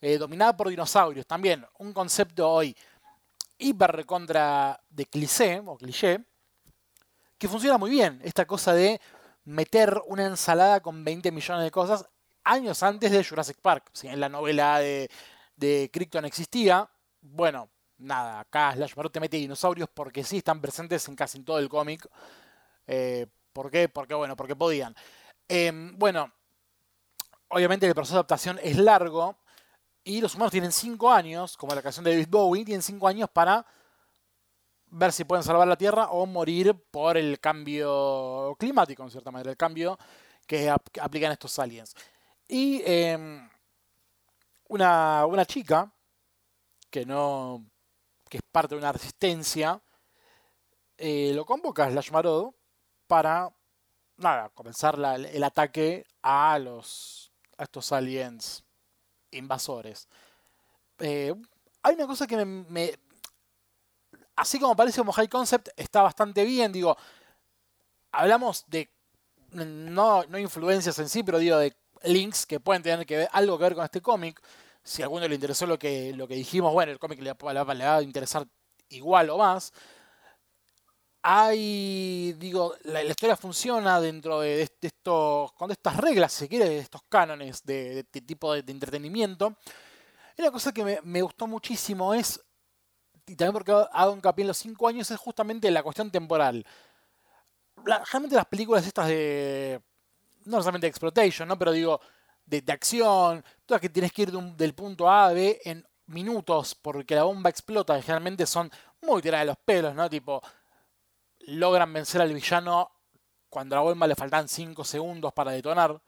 [0.00, 2.74] Eh, dominada por dinosaurios, también un concepto hoy
[3.58, 6.24] hiper recontra de cliché o cliché,
[7.36, 8.20] que funciona muy bien.
[8.24, 9.00] Esta cosa de
[9.44, 12.06] meter una ensalada con 20 millones de cosas
[12.44, 13.90] años antes de Jurassic Park.
[13.92, 15.10] Si en la novela de,
[15.56, 16.88] de Krypton existía,
[17.20, 21.58] bueno, nada, acá Slash Barot te mete dinosaurios porque sí están presentes en casi todo
[21.58, 22.06] el cómic.
[22.86, 23.88] Eh, ¿Por qué?
[23.88, 24.94] Porque, bueno, porque podían.
[25.48, 26.32] Em, bueno,
[27.48, 29.36] obviamente el proceso de adaptación es largo
[30.04, 33.28] y los humanos tienen 5 años, como la canción de David Bowie, tienen 5 años
[33.30, 33.66] para
[34.90, 39.50] ver si pueden salvar la Tierra o morir por el cambio climático, en cierta manera,
[39.50, 39.98] el cambio
[40.46, 41.94] que aplican estos aliens.
[42.48, 43.48] Y em,
[44.68, 45.92] una, una chica
[46.90, 47.64] que no
[48.28, 49.82] que es parte de una resistencia,
[50.96, 52.54] eh, lo convoca a Slash Marod
[53.08, 53.52] para
[54.16, 54.96] nada, comenzar
[55.32, 58.64] el ataque a los a estos aliens
[59.32, 60.08] invasores.
[60.98, 61.34] Eh,
[61.82, 62.98] hay una cosa que me,
[64.40, 66.96] así como parece como high concept está bastante bien, digo,
[68.12, 68.90] hablamos de
[69.52, 73.58] no, no influencias en sí, pero digo de links que pueden tener que ver, algo
[73.58, 74.40] que ver con este cómic.
[74.82, 77.64] si a alguno le interesó lo que, lo que dijimos, bueno, el cómic le, le
[77.64, 78.46] va a interesar
[78.88, 79.72] igual o más
[81.22, 87.02] hay, digo, la, historia funciona dentro de, estos, con estas reglas, si quiere, de estos
[87.08, 89.56] cánones de, este tipo de, entretenimiento.
[90.36, 92.40] Y una cosa que me, gustó muchísimo es,
[93.26, 96.66] y también porque hago hincapié en los cinco años, es justamente la cuestión temporal.
[97.84, 99.80] realmente las películas estas de,
[100.44, 101.58] no solamente de exploitation, ¿no?
[101.58, 102.00] pero digo,
[102.46, 107.14] de, acción, todas que tienes que ir del punto A a B en minutos porque
[107.14, 108.70] la bomba explota, generalmente son
[109.02, 110.10] muy tiradas de los pelos, ¿no?
[110.10, 110.42] Tipo,
[111.40, 112.90] logran vencer al villano
[113.48, 116.00] cuando a la bomba le faltan 5 segundos para detonar.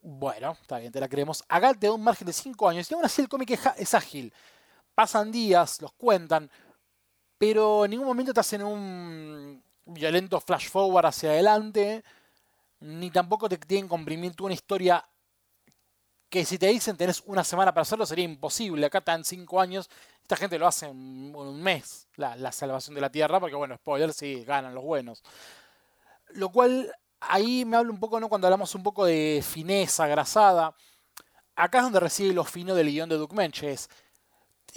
[0.00, 1.42] Bueno, está bien, te la creemos.
[1.48, 4.32] Acá te da un margen de 5 años y aún así el cómic es ágil.
[4.94, 6.50] Pasan días, los cuentan,
[7.38, 12.04] pero en ningún momento te hacen un violento flash forward hacia adelante,
[12.80, 15.04] ni tampoco te tienen comprimir una historia
[16.28, 18.86] que si te dicen tenés una semana para hacerlo sería imposible.
[18.86, 19.88] Acá están 5 años
[20.24, 24.10] esta gente lo hace en un mes, la, salvación de la Tierra, porque bueno, spoiler,
[24.14, 25.22] sí, ganan los buenos.
[26.30, 28.30] Lo cual ahí me habla un poco, ¿no?
[28.30, 30.74] Cuando hablamos un poco de fineza, grasada.
[31.56, 33.36] Acá es donde recibe lo fino del guion de Duke.
[33.70, 33.90] Es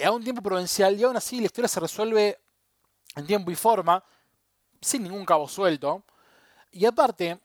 [0.03, 2.39] a un tiempo provincial y aún así la historia se resuelve
[3.15, 4.03] en tiempo y forma,
[4.81, 6.03] sin ningún cabo suelto.
[6.71, 7.39] Y aparte,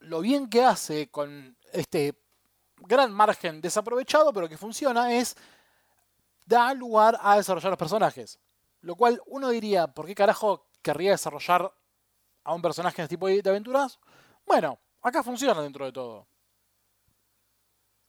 [0.00, 2.14] lo bien que hace con este
[2.76, 5.36] gran margen desaprovechado, pero que funciona, es
[6.46, 8.38] da lugar a desarrollar los personajes.
[8.80, 11.70] Lo cual uno diría, ¿por qué carajo querría desarrollar
[12.44, 13.98] a un personaje en este tipo de aventuras?
[14.46, 16.26] Bueno, acá funciona dentro de todo.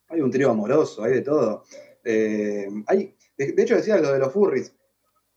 [0.08, 1.64] Hay un trío amoroso, hay de todo.
[2.04, 4.74] Eh, hay, de, hecho decía lo de los furries.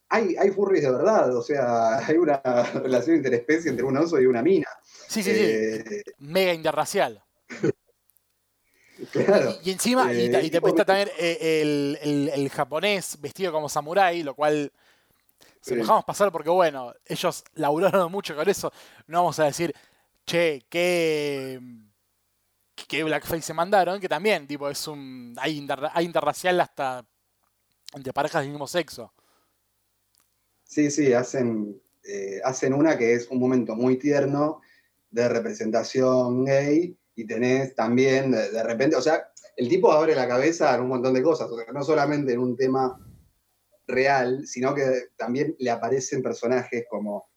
[0.08, 2.40] Hay, hay furries de verdad, o sea, hay una
[2.74, 4.68] relación interespecie entre un oso y una mina.
[5.08, 5.40] Sí, sí, sí.
[5.40, 7.22] Eh, Mega interracial.
[9.10, 9.56] Claro.
[9.64, 14.72] Y, encima, y, te eh, está también eh, el, japonés vestido como samurái, lo cual
[15.60, 18.72] se lo dejamos pasar porque, bueno, ellos laburaron mucho con eso.
[19.08, 19.74] No vamos a decir,
[20.24, 21.60] che, qué,
[22.86, 25.34] qué blackface se mandaron, que también, tipo, es un.
[25.38, 25.58] Hay,
[26.00, 27.04] interracial hasta
[27.94, 29.12] entre parejas del mismo sexo.
[30.64, 34.60] Sí, sí, hacen, eh, hacen una que es un momento muy tierno
[35.10, 40.74] de representación gay y tenés también, de, repente, o sea, el tipo abre la cabeza
[40.74, 42.98] en un montón de cosas, no solamente en un tema
[43.86, 47.28] real, sino que también le aparecen personajes como,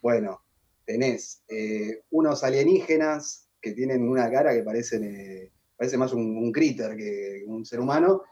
[0.00, 0.44] bueno,
[0.84, 6.96] tenés eh, unos alienígenas que tienen una cara que parecen, eh, parece más un, critter
[6.96, 8.22] que un ser humano,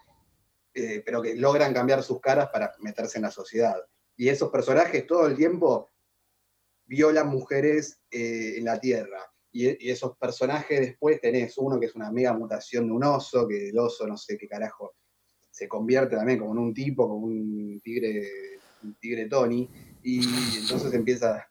[0.74, 3.76] eh, pero que logran cambiar sus caras para meterse en la sociedad.
[4.16, 5.90] Y esos personajes todo el tiempo
[6.84, 12.32] violan mujeres en la Tierra y, esos personajes después tenés uno que es una mega
[12.32, 14.94] mutación de un oso, que el oso no sé qué carajo
[15.50, 18.26] se convierte también como en un tipo, como un tigre,
[18.98, 19.68] tigre Tony,
[20.02, 20.20] y
[20.58, 21.46] entonces empieza,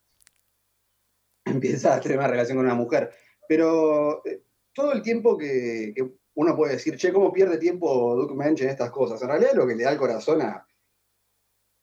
[1.46, 3.12] empieza a tener una relación con una mujer.
[3.48, 4.42] Pero eh,
[4.74, 5.94] todo el tiempo que,
[6.36, 9.22] uno puede decir, che, ¿cómo pierde tiempo Duke Mensch en estas cosas?
[9.22, 10.66] En realidad lo que le da el corazón a,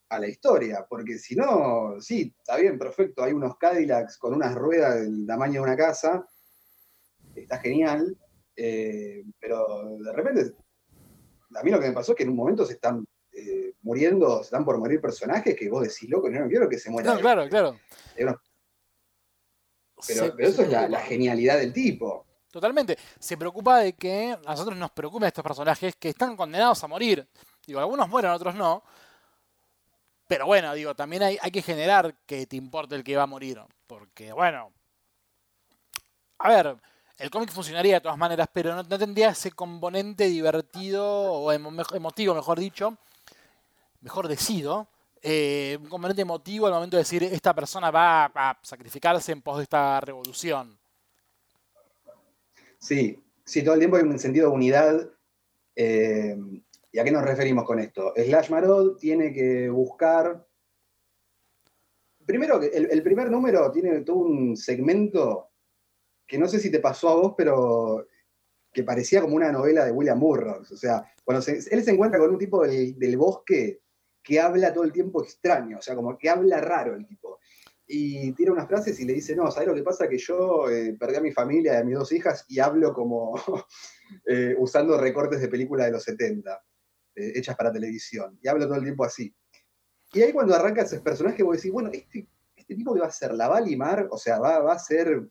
[0.08, 4.54] a la historia, porque si no, sí, está bien, perfecto, hay unos Cadillacs con unas
[4.54, 6.26] ruedas del tamaño de una casa,
[7.34, 8.16] está genial,
[8.56, 10.52] eh, pero de repente,
[11.54, 14.38] a mí lo que me pasó es que en un momento se están eh, muriendo,
[14.38, 17.14] se están por morir personajes que vos decís, loco, no quiero que se mueran.
[17.14, 17.78] No, claro, claro.
[18.16, 18.40] Pero,
[20.38, 22.27] eso es la, genialidad del tipo.
[22.50, 22.98] Totalmente.
[23.18, 27.28] Se preocupa de que a nosotros nos preocupen estos personajes que están condenados a morir.
[27.66, 28.82] Digo, algunos mueren, otros no.
[30.26, 33.60] Pero bueno, digo, también hay, que generar que te importe el que va a morir.
[33.86, 34.72] Porque, bueno.
[36.38, 36.76] A ver,
[37.18, 42.58] el cómic funcionaría de todas maneras, pero no, tendría ese componente divertido o emotivo, mejor
[42.58, 42.96] dicho.
[44.00, 44.88] Mejor decido.
[45.20, 49.58] Eh, un componente emotivo al momento de decir esta persona va a sacrificarse en pos
[49.58, 50.78] de esta revolución.
[52.78, 55.10] Sí, sí, todo el tiempo hay un sentido de unidad.
[55.74, 56.36] Eh,
[56.90, 58.12] ¿Y a qué nos referimos con esto?
[58.16, 60.46] Slash Marod tiene que buscar.
[62.24, 65.50] Primero, el, primer número tiene todo un segmento
[66.26, 68.06] que no sé si te pasó a vos, pero
[68.72, 70.72] que parecía como una novela de William Burroughs.
[70.72, 73.80] O sea, cuando él se encuentra con un tipo del, bosque
[74.22, 77.27] que habla todo el tiempo extraño, o sea, como que habla raro el tipo.
[77.90, 80.06] Y tira unas frases y le dice, no, ¿sabes lo que pasa?
[80.06, 83.34] Que yo eh, perdí a mi familia y a mis dos hijas y hablo como
[84.26, 86.62] eh, usando recortes de películas de los 70.
[87.14, 88.38] Eh, hechas para televisión.
[88.42, 89.34] Y habla todo el tiempo así.
[90.12, 93.10] Y ahí cuando arranca ese personaje, vos decís, bueno, este, este tipo que va a
[93.10, 94.06] ser, ¿la va a limar?
[94.10, 95.30] O sea, va, a ser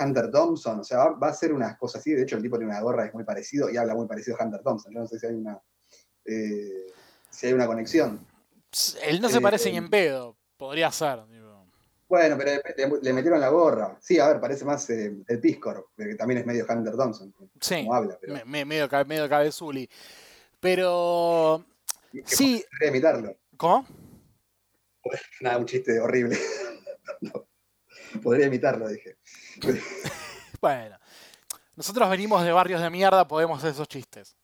[0.00, 2.14] Hunter Thompson, o sea, va, va a ser unas cosas así.
[2.14, 4.38] De hecho, el tipo tiene una gorra que es muy parecido y habla muy parecido
[4.40, 4.94] a Hunter Thompson.
[4.94, 5.60] Yo no sé si hay una,
[6.24, 8.26] si hay una conexión.
[9.02, 10.38] Él no se parece ni en pedo.
[10.56, 11.26] Podría ser.
[11.28, 11.66] digo.
[12.08, 13.96] Bueno, pero le, le metieron la gorra.
[14.00, 17.76] Sí, a ver, parece más eh, el Piscor, que también es medio Hunter Thompson, Sí.
[17.78, 19.88] como habla, pero Me- me- medio, medio cabezuli.
[20.60, 21.64] Pero.
[22.12, 22.64] que Sí.
[22.70, 23.36] podría imitarlo.
[23.56, 23.86] ¿Cómo?
[25.40, 26.38] Nada, un chiste horrible.
[27.20, 27.46] No.
[28.22, 29.16] Podría imitarlo, dije.
[30.60, 30.98] Bueno.
[31.76, 34.34] Nosotros venimos de barrios de mierda, podemos hacer esos chistes.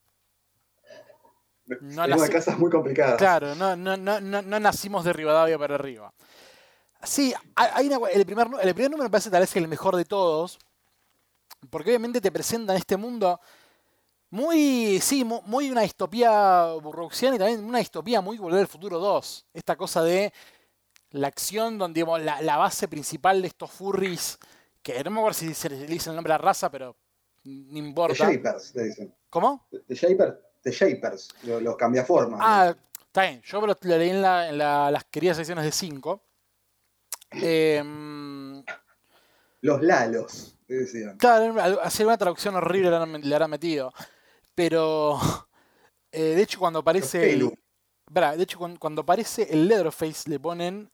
[1.80, 3.16] No Tengo nací- casas muy complicadas.
[3.16, 6.12] Claro, no, no, no, no, no nacimos de Rivadavia para arriba.
[7.02, 10.04] Sí, hay una- el, primer, el primer número me parece tal vez el mejor de
[10.04, 10.58] todos,
[11.70, 13.40] porque obviamente te presentan este mundo
[14.30, 18.98] muy, sí, mu- muy una distopía burroughsiana y también una distopía muy Volver al Futuro
[18.98, 19.46] 2.
[19.52, 20.32] Esta cosa de
[21.10, 24.38] la acción donde digamos, la, la base principal de estos furries,
[24.82, 26.96] que no me acuerdo si se le dice el nombre a la raza, pero
[27.44, 28.32] no The importa.
[28.32, 29.14] Shapers, le dicen.
[29.28, 29.66] ¿Cómo?
[29.88, 32.40] The Shapers, The Shapers, lo- los, cambiaformas.
[32.42, 32.74] Ah,
[33.06, 33.42] está bien.
[33.42, 36.22] Yo lo, lo leí en, la- en la- las queridas secciones de 5.
[39.60, 41.16] Los Lalos, decían.
[41.18, 43.92] claro, hacer una traducción horrible le habrán, le habrán metido.
[44.54, 45.18] Pero,
[46.10, 47.32] eh, de hecho, cuando aparece.
[47.32, 47.52] el-
[48.36, 50.90] de hecho, cuando, cuando aparece el Leatherface le ponen.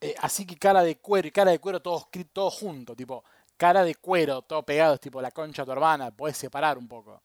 [0.00, 2.96] eh, así que cara de cuero y cara de cuero todo escrito todo junto.
[2.96, 3.22] Tipo,
[3.56, 4.94] cara de cuero, todo pegado.
[4.94, 6.10] Es tipo la concha de tu hermana.
[6.10, 7.22] Podés separar un poco.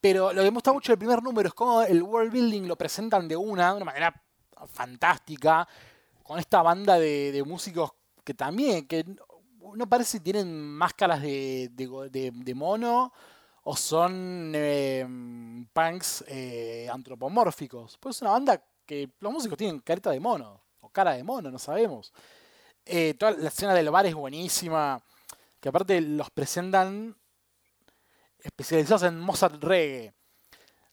[0.00, 2.76] Pero lo que me gusta mucho del primer número es cómo el world building lo
[2.76, 4.22] presentan de una, de una manera
[4.66, 5.66] fantástica,
[6.22, 7.92] con esta banda de, de músicos
[8.24, 9.04] que también, que
[9.74, 13.12] no parece si tienen máscaras de, de mono
[13.68, 15.04] o son eh,
[15.72, 17.98] punks eh, antropomórficos.
[17.98, 21.50] Pues es una banda que los músicos tienen careta de mono, o cara de mono,
[21.50, 22.12] no sabemos.
[22.84, 25.02] Eh, toda la escena del bar es buenísima,
[25.60, 27.16] que aparte los presentan
[28.46, 30.14] especializados en Mozart Reggae.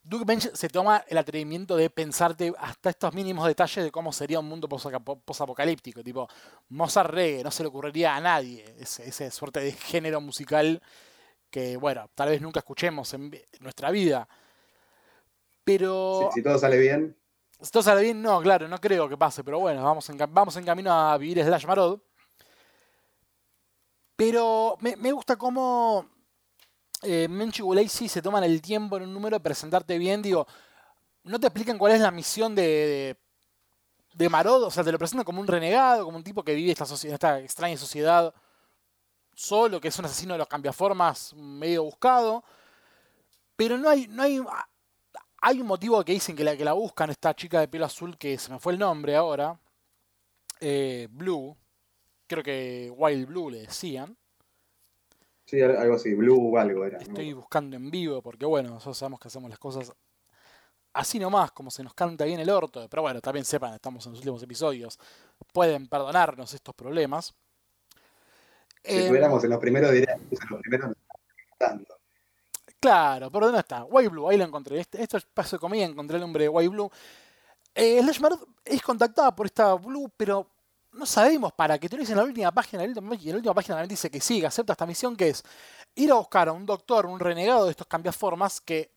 [0.05, 4.39] Duke Bench se toma el atrevimiento de pensarte hasta estos mínimos detalles de cómo sería
[4.39, 6.03] un mundo posapocalíptico.
[6.03, 6.27] Tipo,
[6.69, 10.81] Mozart Reggae, no se le ocurriría a nadie ese, ese suerte de género musical
[11.49, 14.27] que, bueno, tal vez nunca escuchemos en nuestra vida.
[15.63, 17.15] Pero, Si, si todo sale bien,
[17.61, 20.57] si todo sale bien, no, claro, no creo que pase, pero bueno, vamos en, vamos
[20.57, 22.01] en camino a vivir Slash Marod.
[24.17, 26.12] Pero me, me gusta cómo
[27.03, 30.21] eh, Menchu y Lacey se toman el tiempo en un número de presentarte bien.
[30.21, 30.47] Digo,
[31.23, 33.17] no te explican cuál es la misión de,
[34.13, 36.71] de, Marod, o sea, te lo presentan como un renegado, como un tipo que vive
[36.71, 38.33] esta, esta extraña sociedad
[39.35, 42.43] solo, que es un asesino de los cambiaformas medio buscado.
[43.55, 44.41] Pero no hay, no hay,
[45.41, 48.17] hay un motivo que dicen que la que la buscan, esta chica de pelo azul
[48.17, 49.59] que se me fue el nombre ahora.
[50.59, 51.55] eh, Blue.
[52.27, 54.17] Creo que Wild Blue le decían.
[55.45, 56.99] Sí, algo así, Blue algo era.
[56.99, 59.93] Estoy buscando en vivo porque, bueno, nosotros sabemos que hacemos las cosas
[60.93, 62.87] así nomás, como se nos canta bien el orto.
[62.89, 64.99] Pero bueno, también sepan, estamos en los últimos episodios.
[65.51, 67.33] Pueden perdonarnos estos problemas.
[68.83, 70.95] Si Em, estuviéramos en los primeros, diríamos en los primeros
[71.57, 71.97] cantando.
[72.79, 73.85] Claro, ¿por dónde está?
[73.85, 74.79] White Blue, ahí lo encontré.
[74.79, 76.91] Este, esto es paso de comida, encontré el nombre de White Blue.
[77.73, 80.49] Eh, Slash Marot es contactada por esta Blue, pero
[80.93, 81.89] no sabemos para qué.
[81.89, 82.83] Te lo dice en la última página.
[82.83, 85.43] Y en la última página también dice que sí, que acepta esta misión, que es
[85.95, 88.91] ir a buscar a un doctor, un renegado de estos cambiaformas, que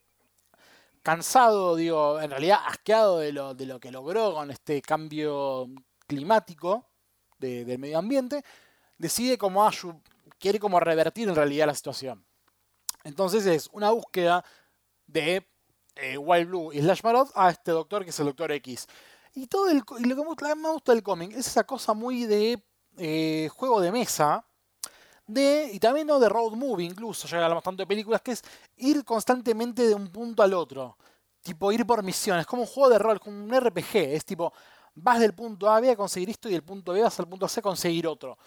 [1.02, 5.68] cansado, digo, en realidad asqueado de lo, de lo que logró con este cambio
[6.06, 6.86] climático
[7.38, 8.42] de- del medio ambiente,
[8.98, 9.68] decide como
[10.38, 12.24] quiere como revertir en realidad la situación.
[13.04, 14.44] Entonces es una búsqueda
[15.06, 15.46] de
[15.94, 18.86] eh, Wild Blue y Slash Marot a este doctor que es el Doctor X.
[19.36, 22.64] Y todo lo que me gusta- del cómic es esa cosa muy de
[22.96, 24.46] eh, juego de mesa.
[25.26, 28.42] De, y también no de road movie, incluso, ya hablamos tanto de películas, que es
[28.76, 30.96] ir constantemente de un punto al otro.
[31.42, 33.96] Tipo, ir por misiones, como un juego de rol, como un RPG.
[34.14, 34.52] Es tipo,
[34.94, 37.28] vas del punto A a B a conseguir esto y del punto B vas al
[37.28, 38.38] punto C a conseguir otro.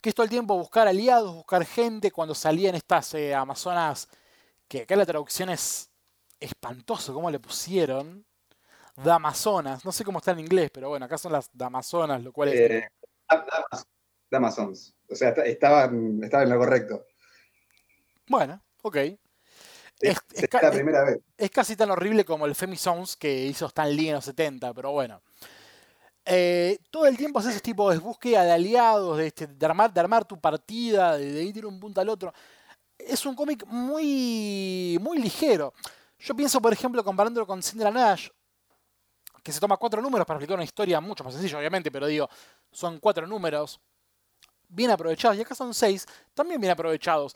[0.00, 2.10] Que es todo el tiempo buscar aliados, buscar gente.
[2.12, 4.08] Cuando salían estas eh, Amazonas,
[4.68, 5.90] que acá la traducción es
[6.40, 8.24] espantoso, cómo le pusieron.
[9.02, 12.50] Damazonas, no sé cómo está en inglés, pero bueno, acá son las Damazonas, lo cual
[12.50, 12.70] es.
[12.70, 12.88] Eh,
[14.30, 14.94] Damazons.
[15.08, 15.90] O sea, est- estaba,
[16.22, 17.04] estaba en lo correcto.
[18.28, 18.96] Bueno, ok.
[18.96, 19.18] Es,
[20.00, 21.18] Es, es ca- la primera vez.
[21.36, 24.92] es casi tan horrible como el Femisounds que hizo Stan Lee en los 70, pero
[24.92, 25.20] bueno.
[26.24, 29.92] Eh, todo el tiempo haces ese tipo de búsqueda de aliados, de, este, de armar,
[29.92, 32.32] de armar tu partida, de, de ir de un punto al otro.
[32.98, 35.74] Es un cómic muy, muy ligero.
[36.18, 38.28] Yo pienso, por ejemplo, comparándolo con Cinderella Nash,
[39.42, 42.28] que se toma cuatro números para explicar una historia mucho más sencilla, obviamente, pero digo,
[42.70, 43.80] son cuatro números.
[44.68, 47.34] bien aprovechados, y acá son seis, también bien aprovechados.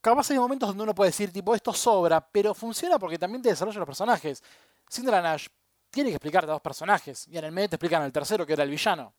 [0.00, 3.48] Capaz hay momentos donde uno puede decir, tipo, esto sobra, pero funciona porque también te
[3.48, 4.42] desarrolla los personajes.
[4.88, 5.46] Syndra Nash
[5.90, 8.52] tiene que explicarte a dos personajes, y en el medio te explican al tercero, que
[8.52, 9.14] era el villano.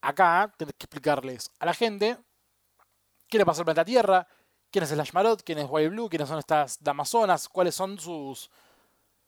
[0.00, 2.16] Acá tienes que explicarles a la gente
[3.28, 4.26] qué le pasó al planeta Tierra,
[4.70, 8.50] quién es Slash Marot, quién es White Blue, quiénes son estas Damazonas, cuáles son sus,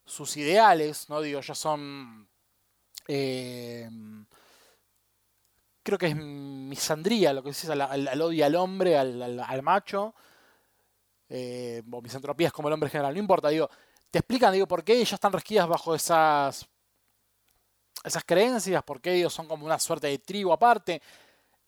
[0.05, 1.20] sus ideales, ¿no?
[1.20, 2.28] Digo, ya son...
[3.09, 3.88] eh,
[5.82, 10.14] creo que es misandría, lo que decís, al, odio al hombre, al, macho.
[11.28, 13.68] Eh, o misantropía es como el hombre en general, no importa, digo,
[14.11, 16.68] te explican, digo, por qué ellos están resquidas bajo esas
[18.07, 21.02] esas creencias, por qué ellos son como una suerte de tribu aparte.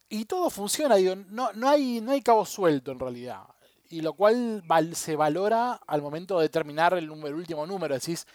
[0.08, 3.42] Y todo funciona, digo, no, no, hay, no hay cabo suelto en realidad.
[3.90, 4.62] Y lo cual
[4.94, 7.94] se valora al momento de terminar el, el último número.
[7.94, 8.26] Decís,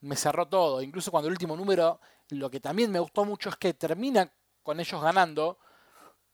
[0.00, 0.82] me cerró todo.
[0.82, 2.00] Incluso cuando el último número,
[2.30, 5.58] lo que también me gustó mucho es que termina con ellos ganando,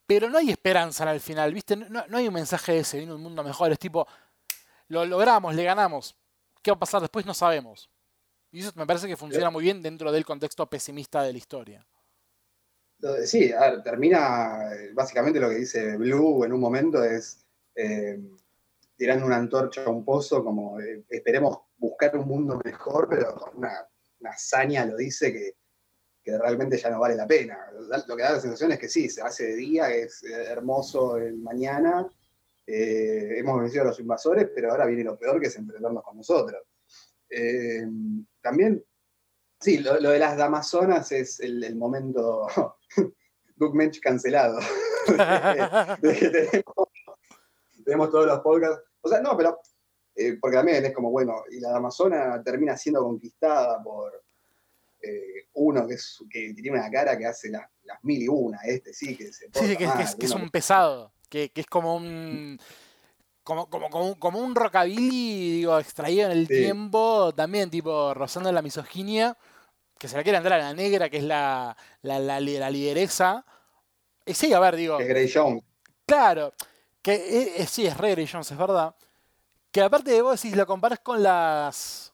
[0.07, 1.77] pero no hay esperanza al final, ¿viste?
[1.77, 3.73] No, no hay un mensaje de ese, viene un mundo mejor.
[3.73, 4.07] Es tipo,
[4.89, 6.17] lo logramos, le ganamos.
[6.63, 7.27] ¿Qué va a pasar después?
[7.27, 7.91] No sabemos.
[8.51, 11.87] Y eso me parece que funciona muy bien dentro del contexto pesimista de la historia.
[13.25, 17.45] Sí, a ver, termina, eh, básicamente lo que dice Blue en un momento es
[17.75, 18.19] eh,
[18.97, 23.87] tirando una antorcha a un pozo, como eh, esperemos buscar un mundo mejor, pero una,
[24.21, 25.57] una hazaña lo dice que,
[26.27, 27.71] que realmente ya no vale la pena.
[28.09, 31.17] Lo que da la sensación es que sí, se hace de día, es eh, hermoso
[31.19, 32.05] el mañana,
[32.67, 36.17] eh, hemos vencido a los invasores, pero ahora viene lo peor que es enfrentarnos con
[36.17, 36.65] nosotros.
[37.31, 37.87] Eh,
[38.41, 38.85] también,
[39.61, 42.49] sí, lo, de las Damazonas es el, momento
[43.55, 44.59] Doug Mensch cancelado.
[47.85, 48.83] Tenemos, todos los podcasts.
[49.01, 49.61] O sea, no, pero
[50.41, 54.26] porque también es como, bueno, y la Amazona termina siendo conquistada por
[55.03, 58.59] eh, uno que, es, que tiene una cara que hace las, las mil y una,
[58.65, 61.61] este sí, que se Sí, sí, que, es- es, que es un pesado, que, que
[61.63, 62.59] es como un
[63.43, 66.55] como, como, como, un- como un rockabilly, digo, extraído en el Sí.
[66.55, 69.37] tiempo, también tipo rozando la misoginia,
[69.99, 73.47] que se la quiere andar a la negra, que es la, la, la, la lideresa.
[74.27, 75.63] Y sí, a ver, digo, es Grey Jones.
[76.05, 76.53] claro,
[77.03, 78.97] que eh, eh, sí, es re Grey Jones, es verdad.
[79.71, 82.13] Que aparte de vos, si lo comparas con las.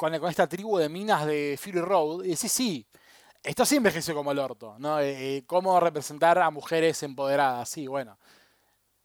[0.00, 2.86] Con, con esta tribu de minas de Fury Road, y decís, sí,
[3.42, 4.98] esto sí envejeció como el orto, ¿no?
[4.98, 8.18] Eh, eh, cómo representar a mujeres empoderadas, sí, bueno.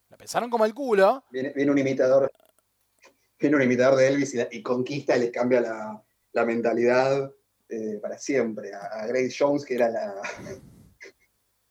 [0.08, 2.32] La pensaron como el culo, Viene, viene un imitador,
[3.38, 7.30] viene un imitador de Elvis y, conquista y le cambia la, la mentalidad
[7.68, 10.22] eh, para siempre a, a Grace Jones, que era la,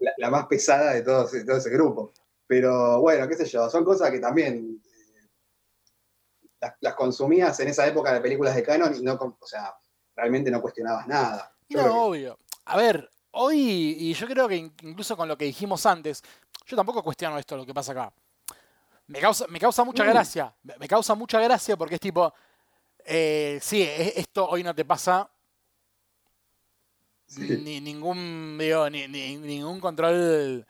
[0.18, 2.12] la, más pesada de todo, de todo ese grupo.
[2.46, 4.82] Pero bueno, qué sé yo, son cosas que también
[6.64, 9.74] las, las consumías en esa época de películas de canon y no, o sea,
[10.16, 11.52] realmente no cuestionabas nada.
[11.68, 12.38] Yo No, que- obvio.
[12.66, 16.22] A ver, hoy, y yo creo que in- incluso con lo que dijimos antes,
[16.66, 18.12] yo tampoco cuestiono esto, lo que pasa acá.
[19.08, 20.08] Me causa, me causa mucha Mm.
[20.08, 20.54] gracia.
[20.78, 22.32] Me causa mucha gracia porque es tipo,
[23.04, 25.28] eh, sí, e- esto hoy no te pasa
[27.26, 27.58] Sí.
[27.62, 30.66] ni ningún, digo, ni, ni- ningún control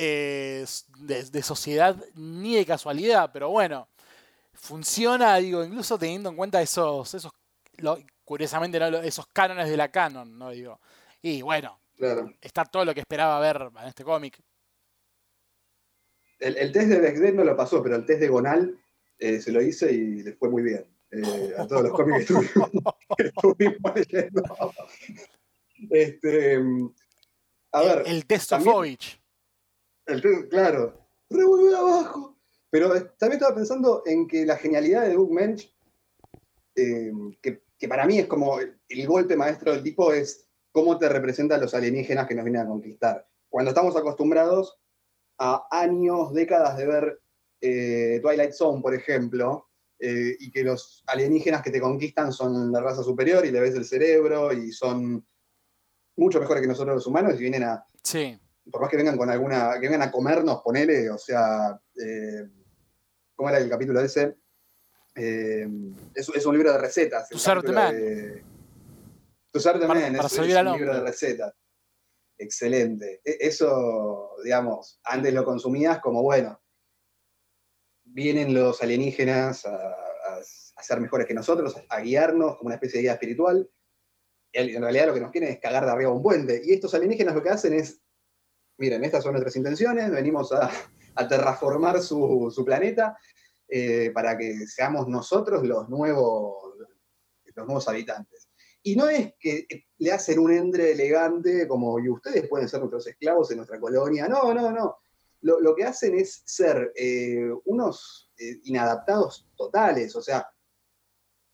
[0.00, 0.64] eh,
[0.98, 3.88] de, de sociedad ni de casualidad, pero bueno,
[4.60, 7.32] funciona, digo, incluso teniendo en cuenta esos, esos
[7.78, 10.50] lo- curiosamente, esos cánones de la canon, ¿no?
[10.50, 10.80] Digo.
[11.22, 12.32] Y bueno, claro.
[12.40, 14.38] está todo lo que esperaba ver en este cómic.
[16.38, 18.78] El, el test de Bechdel no lo pasó, pero el test de Gonal
[19.18, 20.86] eh, se lo hice y le fue muy bien.
[21.10, 22.70] Eh, a todos los cómics que estuvimos,
[23.16, 24.42] que estuvimos leyendo.
[25.90, 26.56] Este,
[27.72, 29.20] a ver, el, el test of también- Ovich.
[30.06, 32.37] el test, claro, revolver abajo.
[32.70, 35.72] Pero también estaba pensando en que la genialidad de Doug Mensch,
[36.74, 40.98] eh, que, que para mí es como el, el golpe maestro del tipo, es cómo
[40.98, 43.26] te representan los alienígenas que nos vienen a conquistar.
[43.48, 44.78] Cuando estamos acostumbrados
[45.38, 47.20] a años, décadas de ver
[47.60, 52.80] eh, Twilight Zone, por ejemplo, eh, y que los alienígenas que te conquistan son la
[52.80, 55.26] raza superior y le ves el cerebro y son
[56.16, 58.38] mucho mejores que nosotros los humanos y vienen a, Sí.
[58.70, 62.48] por más que vengan con alguna, que vengan a comernos, ponele, o sea, eh,
[63.38, 64.36] ¿cómo era el capítulo ese?
[65.14, 65.66] Eh,
[66.12, 67.30] es, es un libro de recetas.
[67.62, 67.94] the capítulo man.
[67.96, 68.42] de-
[69.86, 71.54] Para- man, para es, servir es al un libro de recetas.
[72.36, 73.20] Excelente.
[73.24, 76.60] E- Eso, digamos, antes lo consumías como, bueno,
[78.04, 80.40] vienen los alienígenas a, a-
[80.76, 83.70] a ser mejores que nosotros, a guiarnos como una especie de guía espiritual.
[84.52, 86.60] Y en realidad lo que nos quieren es cagar de arriba un puente.
[86.64, 88.00] Y estos alienígenas lo que hacen es
[88.80, 90.70] miren, estas son nuestras intenciones, venimos a,
[91.14, 93.16] a terraformar su, su planeta
[93.68, 96.74] eh, para que seamos nosotros los nuevos,
[97.54, 98.48] los nuevos habitantes.
[98.82, 99.66] y no es que
[99.98, 104.26] le hacen un endre elegante como, y ustedes pueden ser nuestros esclavos en nuestra colonia.
[104.26, 104.96] No, no, no.
[105.42, 110.16] Lo, lo que hacen es ser eh, unos eh, inadaptados totales.
[110.16, 110.48] O sea,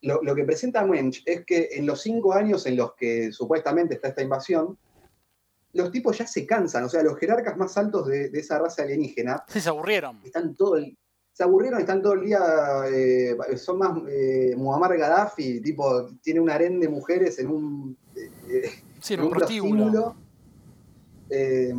[0.02, 3.94] lo, lo, que presenta Mensch es que en los cinco años en los que supuestamente
[3.94, 4.78] está esta invasión,
[5.74, 6.84] los tipos ya se cansan.
[6.84, 9.44] O sea, los jerarcas más altos de, de esa raza alienígena.
[9.48, 10.20] Sí, se aburrieron.
[10.24, 10.96] Están todo el,
[11.34, 12.40] se aburrieron, están todo el día,
[12.88, 17.98] eh, son más eh, Muammar Gaddafi, tipo, tiene un harén de mujeres en un,
[18.48, 18.70] eh,
[19.00, 20.16] sí, en un, un prostíbulo.
[21.28, 21.74] Eh,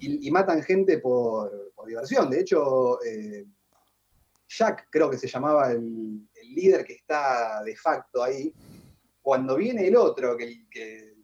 [0.00, 2.28] y, y, matan gente por, por diversión.
[2.28, 2.98] De hecho,
[4.48, 8.52] Jack, creo que se llamaba el, el, líder que está de facto ahí,
[9.22, 11.14] cuando viene el otro, que, que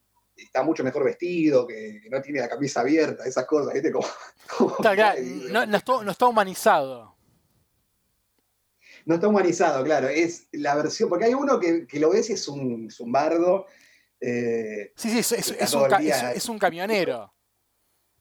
[0.44, 3.92] está mucho mejor vestido, que, que, no tiene la camisa abierta, esas cosas, ¿viste?
[3.92, 4.06] Como,
[4.56, 5.20] como claro, claro,
[5.50, 7.12] no, no, está, no está humanizado
[9.04, 10.08] no está humanizado, claro.
[10.08, 13.12] Es la versión, porque hay uno que, que lo ves y es un, es un
[13.12, 13.66] bardo.
[14.20, 15.82] Eh, sí, sí, es, es, es, un,
[16.34, 17.34] es, un, camionero.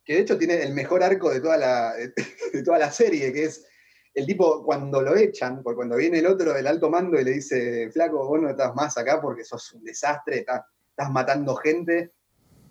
[0.04, 3.44] Que de hecho tiene el mejor arco de toda la, de toda la serie, que
[3.46, 3.66] es
[4.14, 7.32] el tipo cuando lo echan, porque cuando viene el otro del alto mando y le
[7.32, 10.64] dice, flaco, vos no estás más acá porque sos un desastre, estás,
[11.02, 12.12] estás matando gente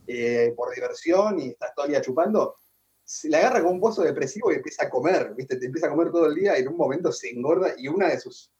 [0.07, 2.57] eh, por diversión y estás todo el día chupando,
[3.05, 5.57] se la agarra con un pozo depresivo y empieza a comer, ¿viste?
[5.57, 8.09] Te empieza a comer todo el día y en un momento se engorda y una
[8.09, 8.53] de sus,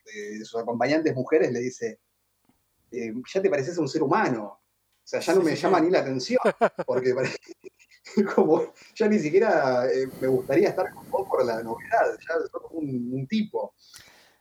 [0.59, 2.01] acompañantes mujeres le dice,
[2.91, 6.01] eh, ya te pareces un ser humano, o sea, ya no me llama ni la
[6.01, 6.41] atención,
[6.85, 7.15] porque
[8.35, 12.63] como, ya ni siquiera eh, me gustaría estar con vos por la novedad, ya sos
[12.73, 13.75] un tipo.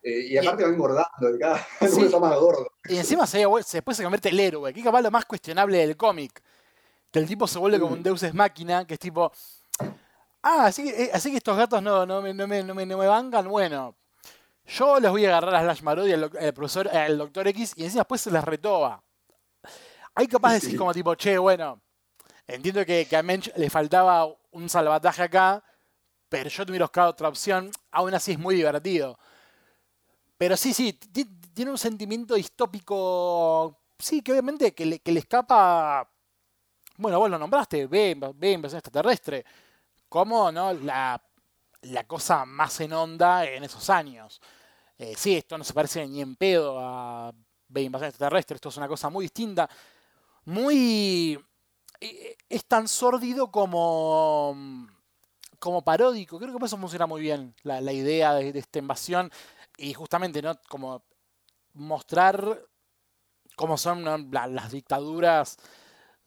[0.01, 2.01] Eh, y aparte y, va engordando, cada vez sí.
[2.01, 2.71] está más gordo.
[2.85, 5.97] Y encima se, después se convierte el héroe, que es capaz lo más cuestionable del
[5.97, 6.41] cómic.
[7.11, 9.31] Que el tipo se vuelve como un Deus es máquina, que es tipo,
[10.41, 12.85] Ah, así que, eh, así que estos gatos no, no, me, no, me, no, me,
[12.85, 13.47] no me bancan.
[13.47, 13.95] Bueno,
[14.65, 17.83] yo les voy a agarrar a Slash Marodi, al, al profesor, al Doctor X, y
[17.83, 19.03] encima después se les retoba.
[20.15, 21.81] Hay capaz de decir como tipo, che, bueno,
[22.47, 25.63] entiendo que, que a Mensch le faltaba un salvataje acá,
[26.29, 29.19] pero yo tuviera buscado otra opción, aún así es muy divertido.
[30.39, 36.09] Pero sí, sí, tiene un sentimiento distópico, sí, que obviamente que le, que le escapa,
[36.95, 39.43] bueno, vos lo nombraste, ve, ve invasión extraterrestre
[40.07, 40.71] como ¿no?
[40.71, 41.21] la,
[41.81, 44.39] la, cosa más en onda en esos años.
[44.97, 47.33] Eh, sí, esto no se parece ni en pedo a
[47.67, 49.69] B Invasión Extraterrestre, esto es una cosa muy distinta,
[50.45, 51.37] muy...
[51.99, 54.55] Eh, es tan sórdido como,
[55.59, 59.29] como paródico, creo que por eso funciona muy bien la, idea de, de, esta invasión
[59.79, 61.03] y justamente no como
[61.73, 62.65] mostrar
[63.55, 65.57] cómo son las dictaduras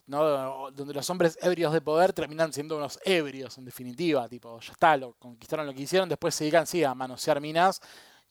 [0.06, 0.70] ¿no?
[0.72, 4.96] donde los hombres ebrios de poder terminan siendo unos ebrios, en definitiva, tipo, ya está,
[4.96, 7.80] lo conquistaron lo que hicieron, después se dedican sí, a manosear minas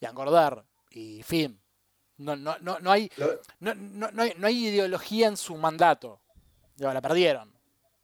[0.00, 1.58] y a engordar, y fin.
[2.18, 3.10] No, no, no, no, hay,
[3.58, 6.20] no, no, no, hay, no hay ideología en su mandato.
[6.76, 7.52] La perdieron.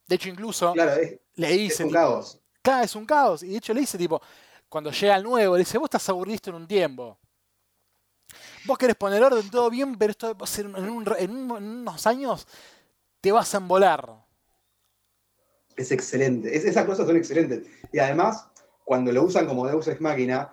[0.06, 1.74] De hecho, incluso claro, es, le dice.
[1.74, 2.40] Es un tipo, caos.
[2.62, 3.42] Claro, es un caos.
[3.42, 4.20] Y de hecho le dice, tipo,
[4.68, 7.18] cuando llega el nuevo, le dice, vos estás aburrido en un tiempo.
[8.66, 11.56] Vos querés poner orden, todo bien, pero esto va a ser en, un, en, un,
[11.56, 12.46] en unos años
[13.20, 14.24] te vas a embolar.
[15.76, 17.66] Es excelente, es, esas cosas son excelentes.
[17.92, 18.48] Y además,
[18.84, 20.52] cuando lo usan como Deus Ex Máquina,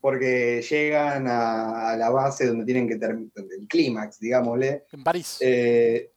[0.00, 4.86] porque llegan a, a la base donde tienen que terminar, el clímax, digámosle.
[4.90, 5.38] En París.
[5.40, 6.12] Eh,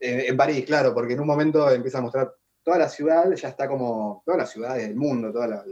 [0.00, 3.48] en, en, París, claro, porque en un momento empieza a mostrar toda la ciudad, ya
[3.48, 5.64] está como, todas las ciudades del mundo, toda la,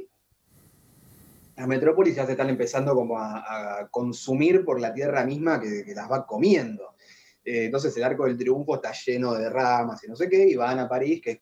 [1.60, 5.84] las metrópolis ya se están empezando como a, a consumir por la tierra misma que,
[5.84, 6.96] que las va comiendo.
[7.44, 10.56] Eh, entonces el arco del triunfo está lleno de ramas y no sé qué, y
[10.56, 11.40] van a París, que es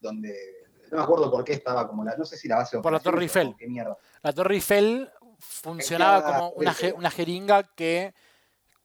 [0.00, 0.34] donde,
[0.90, 2.78] no me acuerdo por qué estaba como la, no sé si la base...
[2.78, 3.54] Por la Torre Eiffel.
[3.58, 3.98] Qué mierda.
[4.22, 8.14] La Torre Eiffel funcionaba como una, una jeringa que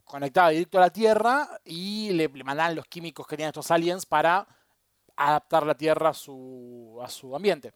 [0.04, 4.06] conectaba directo a la Tierra y le, le, mandaban los químicos que tenían estos aliens
[4.06, 4.46] para
[5.16, 7.72] adaptar la Tierra a su, a su ambiente.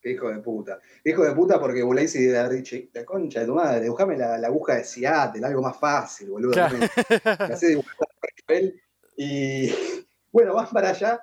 [0.00, 0.78] Qué hijo de puta.
[1.02, 4.16] Qué hijo de puta porque Bulaisi de haber dicho, la concha de tu madre, dibujame
[4.16, 6.52] la, la aguja de Seattle, algo más fácil, boludo.
[6.52, 6.78] Claro.
[9.16, 9.68] y
[10.32, 11.20] bueno, vas para allá.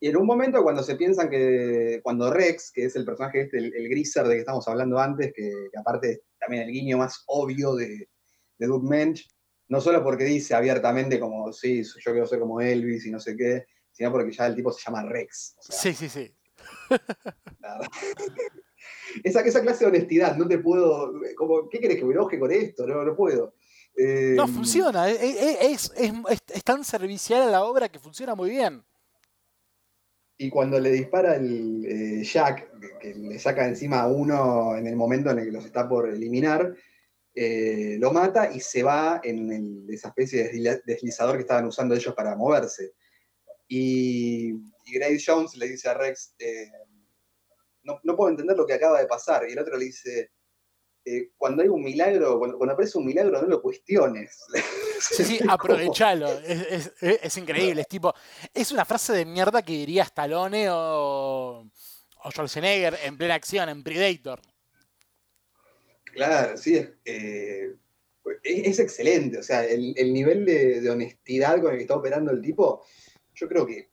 [0.00, 3.58] Y en un momento cuando se piensan que, cuando Rex, que es el personaje este,
[3.58, 6.98] el, el Griser de que estamos hablando antes, que, que aparte es también el guiño
[6.98, 8.08] más obvio de,
[8.58, 9.28] de Doug Mensch,
[9.68, 13.36] no solo porque dice abiertamente como, sí, yo quiero ser como Elvis y no sé
[13.36, 15.54] qué, sino porque ya el tipo se llama Rex.
[15.58, 16.34] O sea, sí, sí, sí.
[19.24, 21.12] esa, esa, clase de honestidad, no te puedo.
[21.36, 22.86] Como, ¿Qué querés que me enoje con esto?
[22.86, 23.54] No, no puedo.
[23.96, 25.10] Eh, no, funciona.
[25.10, 26.12] Es, es, es,
[26.54, 28.82] es, tan servicial a la obra que funciona muy bien.
[30.38, 34.86] Y cuando le dispara el eh, Jack, que, que, le saca encima a uno en
[34.86, 36.74] el momento en el que los está por eliminar,
[37.34, 41.94] eh, lo mata y se va en el- esa especie de deslizador que estaban usando
[41.94, 42.94] ellos para moverse.
[43.74, 44.50] Y,
[44.84, 46.70] y Grace Jones le dice a Rex, eh,
[47.84, 49.48] no, no puedo entender lo que acaba de pasar.
[49.48, 50.30] Y el otro le dice,
[51.06, 54.38] eh, cuando hay un milagro, cuando, cuando aparece un milagro, no lo cuestiones.
[55.02, 56.30] Sí, aprovechalo.
[56.30, 57.80] Es, es- es- es increíble.
[57.80, 58.14] Es tipo,
[58.54, 61.66] es una frase de mierda que diría Stallone o,
[62.22, 64.40] o Schwarzenegger en plena acción, en Predator.
[66.12, 67.74] Claro, sí, es, eh,
[68.44, 69.38] es- es excelente.
[69.38, 72.84] O sea, el, el nivel de, de honestidad con el que está operando el tipo,
[73.42, 73.88] yo creo que,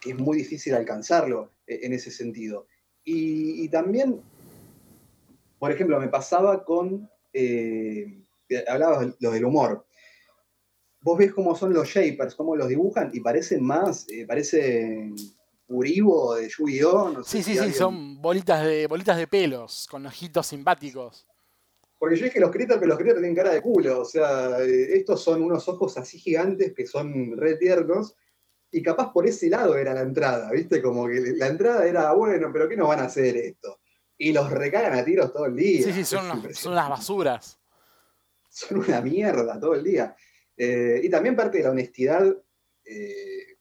[0.00, 2.66] que es muy difícil alcanzarlo eh, en ese sentido.
[3.04, 4.20] Y, y también,
[5.58, 8.20] por ejemplo, me pasaba con, eh,
[8.68, 9.86] hablabas lo del humor.
[11.00, 15.14] Vos ves cómo son los shapers, cómo los dibujan y parecen más, eh, parecen
[15.68, 17.10] Uribo de Yu-Gi-Oh!
[17.10, 21.26] no sé Sí, si sí, sí, son bolitas de, bolitas de pelos, con ojitos simpáticos.
[21.98, 24.00] Porque yo dije los critters, pero los critters tienen cara de culo.
[24.00, 28.14] O sea, eh, estos son unos ojos así gigantes que son re tiernos.
[28.70, 30.82] Y capaz por ese lado era la entrada, ¿viste?
[30.82, 33.80] Como que la entrada era, bueno, pero ¿qué nos van a hacer esto?
[34.18, 35.82] Y los recagan a tiros todo el día.
[35.84, 37.58] Sí, sí, son, unas- son unas basuras.
[38.48, 40.16] Son una mierda todo el día.
[40.56, 42.24] Eh, y también parte de la honestidad
[42.84, 43.56] eh,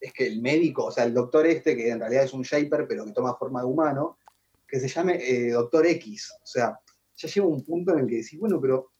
[0.00, 2.86] es que el médico, o sea, el doctor este, que en realidad es un shaper,
[2.88, 4.18] pero que toma forma de humano,
[4.66, 6.32] que se llame eh, Doctor X.
[6.42, 6.78] O sea,
[7.16, 8.92] ya llega un punto en el que decís, bueno, pero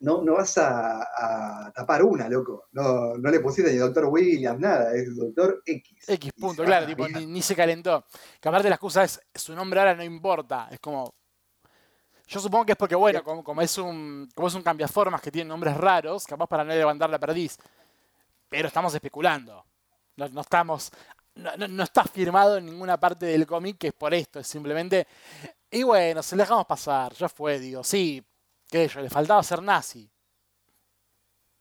[0.00, 1.00] no, no vas a,
[1.66, 2.66] a tapar una, loco.
[2.72, 6.08] No, no le pusiste ni Doctor Williams, nada, es Doctor X.
[6.08, 8.04] X punto, claro, tipo, ni, ni se calentó.
[8.40, 10.68] Que aparte la excusa es, su nombre ahora no importa.
[10.70, 11.14] Es como.
[12.28, 15.30] Yo supongo que es porque, bueno, como, como es un como es un cambiaformas que
[15.30, 17.56] tiene nombres raros, capaz para no levantar la perdiz.
[18.48, 19.64] Pero estamos especulando.
[20.16, 20.90] No, no estamos.
[21.36, 24.40] No, no- no está firmado en ninguna parte del cómic que es por esto.
[24.40, 25.06] Es simplemente.
[25.70, 27.12] Y bueno, se le dejamos pasar.
[27.14, 28.24] Ya fue, digo, sí.
[28.84, 30.10] Yo, le faltaba ser nazi.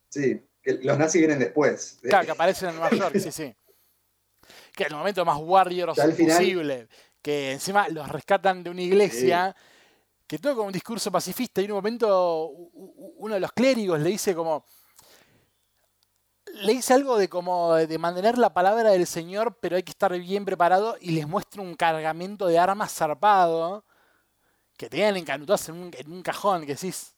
[0.10, 2.00] Sí, que los nazis vienen después.
[2.02, 3.56] Claro, que aparecen en Nueva York, sí, sí.
[4.76, 6.88] Que el momento más Warriors posible.
[7.22, 9.56] Que encima los rescatan de una iglesia
[10.28, 11.62] que todo con un discurso pacifista.
[11.62, 12.50] Y en un momento
[13.18, 14.66] uno de los clérigos le dice como.
[16.54, 20.18] Le dice algo de como de mantener la palabra del Señor, pero hay que estar
[20.18, 20.96] bien preparado.
[21.02, 23.84] Y les muestra un cargamento de armas zarpado
[24.78, 26.62] que tenían encanutados en un, en un cajón.
[26.66, 27.14] Que decís.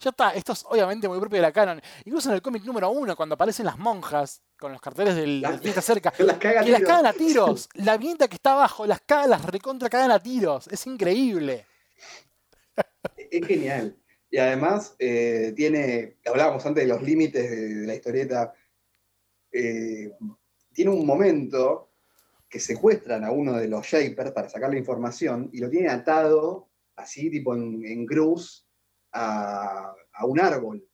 [0.00, 1.80] Ya está, esto es obviamente muy propio de la canon.
[2.04, 5.52] Incluso en el cómic número uno, cuando aparecen las monjas con los carteles del, La-
[5.52, 7.68] del fiesta cerca, las cagan que las cagan a tiros.
[7.74, 10.66] La viñeta que está abajo, las cagan, las recontra cagan a tiros.
[10.68, 11.66] Es increíble.
[13.30, 13.96] Es genial.
[14.28, 18.54] Y además eh, tiene, hablábamos antes de los límites de, de la historieta,
[19.52, 20.10] eh,
[20.72, 21.91] tiene un momento
[22.52, 26.68] que secuestran a uno de los Shapers para sacar la información y lo tienen atado,
[26.96, 28.68] así tipo en, en cruz,
[29.10, 30.86] a, a un árbol.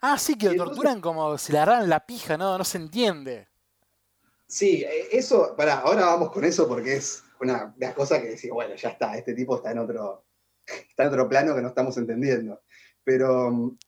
[0.00, 2.78] Ah, sí, que lo entonces- torturan como si le agarraran la pija, no, no se
[2.78, 3.48] entiende.
[4.46, 8.28] Sí, eh, eso, pará, ahora vamos con eso porque es una de las cosas que
[8.30, 10.24] decís, bueno, ya está, este tipo está en otro,
[10.66, 12.62] está en otro plano que no estamos entendiendo.
[13.04, 13.78] Pero mm,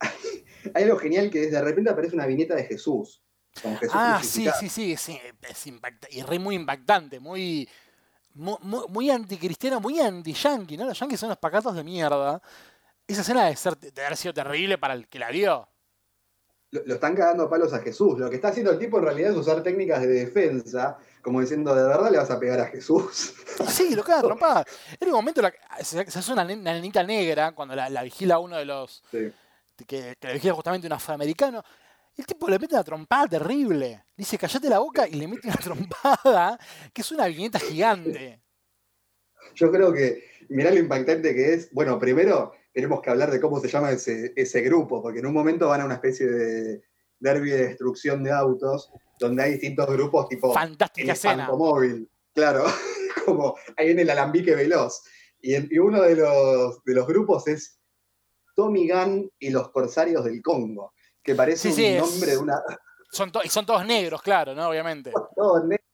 [0.74, 3.22] hay algo genial que es de repente aparece una viñeta de Jesús.
[3.60, 7.68] Con Jesús Ah, sí, sí, sí, sí, es impacta- y re muy impactante, muy,
[8.34, 8.56] muy,
[8.88, 10.84] muy- anticristiano, muy anti-yankee, ¿no?
[10.86, 12.40] Los yankees son unos pacatos de mierda.
[13.06, 15.68] Esa escena debe, ser, debe haber sido terrible para el que la vio.
[16.70, 18.18] Lo, lo están cagando a palos a Jesús.
[18.18, 21.74] Lo que está haciendo el tipo en realidad es usar técnicas de defensa, como diciendo,
[21.74, 23.34] ¿de verdad le vas a pegar a Jesús?
[23.68, 24.64] Sí, lo cagan trompada.
[25.00, 28.38] En un momento la- se, se hace una, una nenita negra cuando la, la vigila
[28.38, 29.02] uno de los.
[29.10, 29.30] Sí.
[29.86, 31.62] Que, que la vigila justamente un afroamericano.
[32.16, 34.04] El tipo le mete una trompada terrible.
[34.16, 36.58] Dice, callate la boca y le mete una trompada
[36.92, 38.42] que es una viñeta gigante.
[39.54, 41.72] Yo creo que, mirá lo impactante que es.
[41.72, 45.32] Bueno, primero tenemos que hablar de cómo se llama ese, ese grupo, porque en un
[45.34, 46.82] momento van a una especie de
[47.18, 51.48] derby de destrucción de autos, donde hay distintos grupos tipo Fantástica escena.
[52.34, 52.64] claro,
[53.24, 55.02] como ahí en el alambique veloz.
[55.40, 57.78] Y, en- y uno de los, de los grupos es
[58.54, 60.92] Tommy Gunn y los Corsarios del Congo,
[61.22, 62.62] que parece Sí, sí, un es- nombre de una...
[63.10, 64.68] Son y son todos negros, claro, ¿no?
[64.68, 65.12] Obviamente.
[65.36, 65.84] todo negro.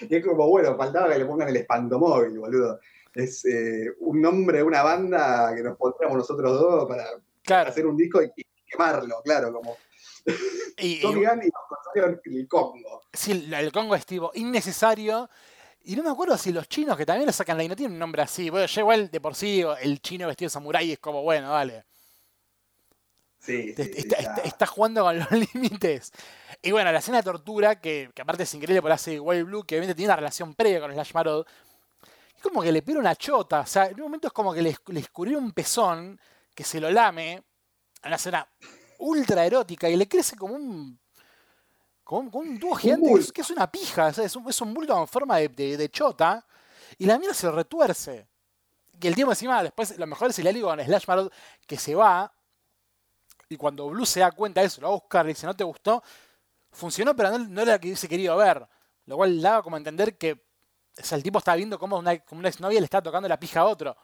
[0.00, 2.80] Y es como, bueno, faltaba que le pongan el espantomóvil, boludo.
[3.14, 7.04] Es eh, un nombre de una banda que nos pondríamos nosotros dos para
[7.42, 7.70] Claro.
[7.70, 9.76] hacer un disco y, y quemarlo, claro, como
[10.78, 13.02] Y, y- Gunn y del Congo.
[13.12, 15.28] sí, el, el Congo es tipo innecesario.
[15.84, 17.98] Y no me acuerdo si los chinos que también lo sacan ahí no tienen un
[17.98, 18.48] nombre así.
[18.50, 21.84] Bueno, ya igual de por sí el chino vestido de samurái es como, bueno, dale.
[23.44, 26.12] Sí, sí, Est- sí, está, jugando con los límites.
[26.62, 29.64] Y bueno, la escena de tortura, que, que aparte es increíble por hace Wild Blue,
[29.64, 31.44] que obviamente tiene una relación previa con Slash Marod.
[32.36, 33.60] Es como que le pira una chota.
[33.60, 36.20] O sea, en un momento es como que le, le escurrió un pezón
[36.54, 37.44] que se lo lame en
[38.06, 38.46] una escena
[38.98, 40.98] ultra erótica y le crece como un.
[42.04, 44.06] como un, como un tubo gigante que es, que es una pija.
[44.06, 46.44] o sea, es, un, es un bulto en forma de, de- de chota.
[46.98, 48.28] Y la mierda se lo retuerce.
[49.00, 51.32] Y el tiempo encima, después, lo mejor es el algo con Slash Marot
[51.66, 52.32] que se va.
[53.52, 55.54] Y cuando Blue se da cuenta de eso, lo va a buscar, le dice, ¿no
[55.54, 56.02] te gustó?
[56.70, 58.66] Funcionó, pero no, no era lo que hubiese querido ver.
[59.06, 60.40] Lo cual daba como a entender que
[60.98, 63.40] o sea, el tipo estaba viendo cómo una, como una exnovia le está tocando la
[63.40, 63.96] pija a otro.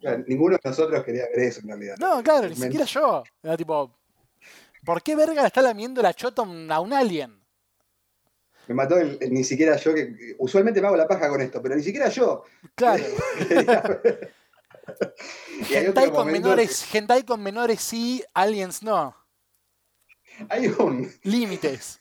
[0.00, 1.96] Claro, ninguno de nosotros quería ver eso en realidad.
[1.98, 3.22] No, claro, ni siquiera yo.
[3.42, 3.96] Era tipo,
[4.84, 7.40] ¿por qué verga le está lamiendo la chota a un, alien?
[8.66, 11.62] Me mató el, el ni siquiera yo, que usualmente me hago la paja con esto,
[11.62, 12.44] pero ni siquiera yo.
[12.74, 13.04] Claro.
[15.70, 19.14] Y hay Hentai otro con menores, hentai con menores sí, aliens no.
[20.38, 22.00] que- Hay un, Límites.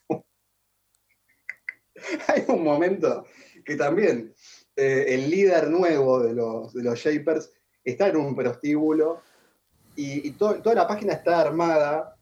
[2.27, 3.25] hay un momento
[3.65, 4.33] que también
[4.75, 7.51] eh, el líder nuevo de los, de los Shapers
[7.83, 9.21] está en un prostíbulo
[9.95, 12.15] y, y to- toda la página está armada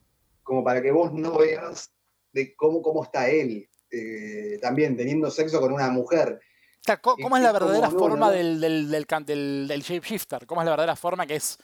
[0.44, 1.92] como para que vos no veas
[2.34, 6.40] de cómo, cómo está él eh, también teniendo sexo con una mujer.
[6.82, 8.32] O sea, co- ¿Cómo es la como, verdadera no, forma no.
[8.32, 10.48] del, del, del, del- del shapeshifter?
[10.48, 11.58] ¿Cómo es la verdadera forma que es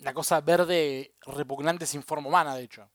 [0.00, 2.90] una cosa verde repugnante sin forma humana, de hecho?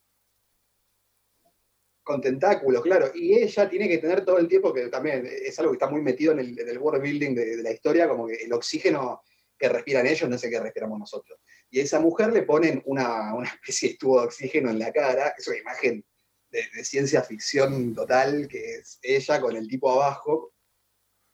[2.05, 3.11] con tentáculos, claro.
[3.15, 6.01] Y ella tiene que tener todo el tiempo, que también es algo que está muy
[6.01, 9.21] metido en el, en el world building de, de la historia, como que el oxígeno
[9.57, 11.39] que respiran ellos no es el que respiramos nosotros.
[11.69, 14.91] Y a esa mujer le ponen una, una especie de tubo de oxígeno en la
[14.91, 16.03] cara, es una imagen
[16.49, 20.51] de, de ciencia ficción total, que es ella con el tipo abajo,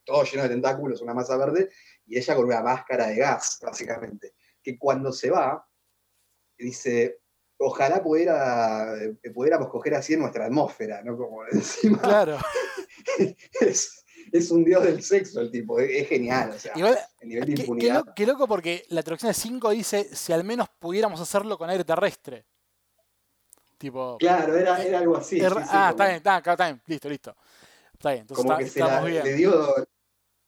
[0.10, 1.70] todo lleno de tentáculos, una masa verde,
[2.07, 4.34] y ella con una máscara de gas, básicamente.
[4.64, 5.68] Que cuando se va,
[6.57, 7.20] dice,
[7.57, 11.16] ojalá pudiera, eh, pudiéramos coger así en nuestra atmósfera, ¿no?
[11.18, 12.38] Como encima Claro.
[13.62, 17.30] es, es un dios del sexo el tipo, es, es genial, o sea, Igual, el
[17.30, 18.05] nivel de qué, qué impunidad.
[18.05, 21.70] lo- qué loco porque la traducción de 5 dice si al menos pudiéramos hacerlo con
[21.70, 22.45] aire terrestre.
[23.78, 24.18] Tipo.
[24.18, 25.39] Claro, era, era algo así.
[25.39, 27.36] er- sí, sí, ah, como, está bien, está, está bien, listo, listo.
[27.93, 29.24] Está bien, entonces como está- que se la- bien.
[29.24, 29.76] le dio,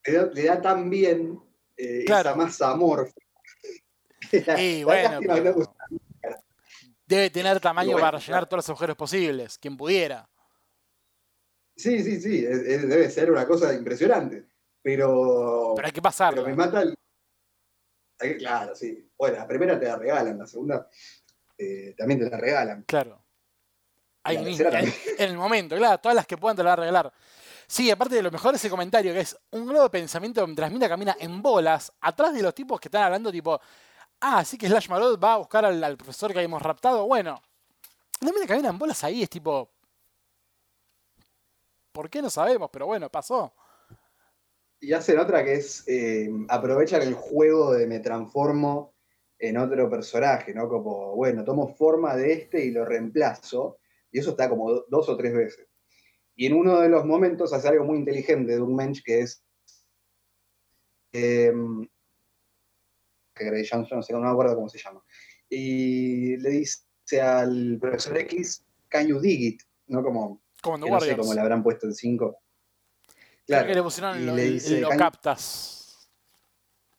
[0.06, 1.39] le da, le da tan bien
[1.78, 2.30] eh, Claro.
[2.30, 3.14] esa masa amorfa.
[4.58, 5.74] Y bueno, pero
[7.06, 8.45] debe tener tamaño bueno, para rellenar claro.
[8.47, 10.28] todos los agujeros posibles, quien pudiera.
[11.76, 14.45] Sí, sí, sí, es- es- debe ser una cosa impresionante.
[14.84, 16.45] Pero, Pero hay que pero pasarlo.
[16.45, 16.95] me mata el.
[18.20, 19.08] Ay, Claro, sí.
[19.18, 20.88] Bueno, la primera te la regalan, la segunda
[21.58, 22.84] eh, también te la regalan.
[22.84, 23.24] Claro.
[24.24, 27.14] La tercera en, el momento, claro, todas las que puedan te las va a regalar.
[27.72, 30.89] Sí, aparte de lo mejor ese comentario, que es un globo de pensamiento mientras Mina
[30.89, 33.53] camina en bolas, atrás de los tipos que están hablando, tipo,
[34.19, 37.07] ah, así que Slash Marot va a buscar al, profesor que habíamos raptado.
[37.07, 37.41] Bueno,
[38.19, 39.69] la Mina camina en bolas ahí, es tipo,
[41.93, 42.69] ¿por qué no sabemos?
[42.74, 43.53] Pero bueno, pasó.
[44.82, 48.95] Y hacen otra que es, eh, aprovechan el juego de me transformo
[49.39, 50.67] en otro personaje, ¿no?
[50.67, 53.78] Como, bueno, tomo forma de este y lo reemplazo.
[54.11, 55.70] Y eso está como do- dos o tres veces.
[56.36, 59.43] Y en uno de los momentos hace algo muy inteligente de un mensch que es...
[61.13, 61.51] Eh,
[63.34, 65.03] que Grey Johnson, no sé, no me acuerdo cómo se llama.
[65.49, 69.61] Y le dice al profesor X, can you dig it?
[69.88, 70.03] ¿No?
[70.03, 72.38] Como, Como no sé cómo le habrán puesto en 5.
[73.47, 76.09] Creo que le pusieron y lo, le dice, lo "Can- captas.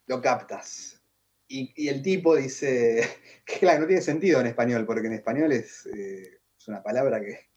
[0.06, 1.02] lo captas.
[1.48, 3.02] Y, y el tipo dice,
[3.46, 7.20] que claro, no tiene sentido en español, porque en español es, eh, es una palabra
[7.20, 7.51] que,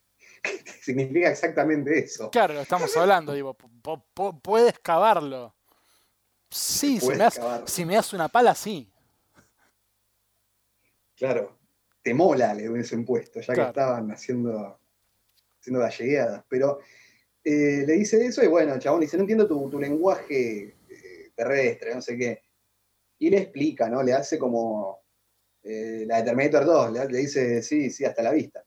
[0.63, 2.29] que significa exactamente eso.
[2.31, 3.55] Claro, lo estamos hablando, digo,
[4.41, 5.55] puedes cavarlo.
[6.49, 7.63] Sí, si me, das, cavar.
[7.67, 8.91] si me das una pala, sí.
[11.15, 11.57] Claro,
[12.01, 13.63] te mola le hubiesen puesto, ya Claro.
[13.63, 14.79] que estaban haciendo,
[15.59, 16.43] haciendo gallegueadas.
[16.49, 16.79] Pero
[17.43, 21.95] eh, le dice eso y bueno, chabón dice, no entiendo tu, tu lenguaje eh, terrestre,
[21.95, 22.41] no sé qué.
[23.19, 24.03] Y le explica, ¿no?
[24.03, 24.99] Le hace como
[25.63, 28.63] eh, la de Terminator 2, le, le dice, sí, sí, hasta la vista.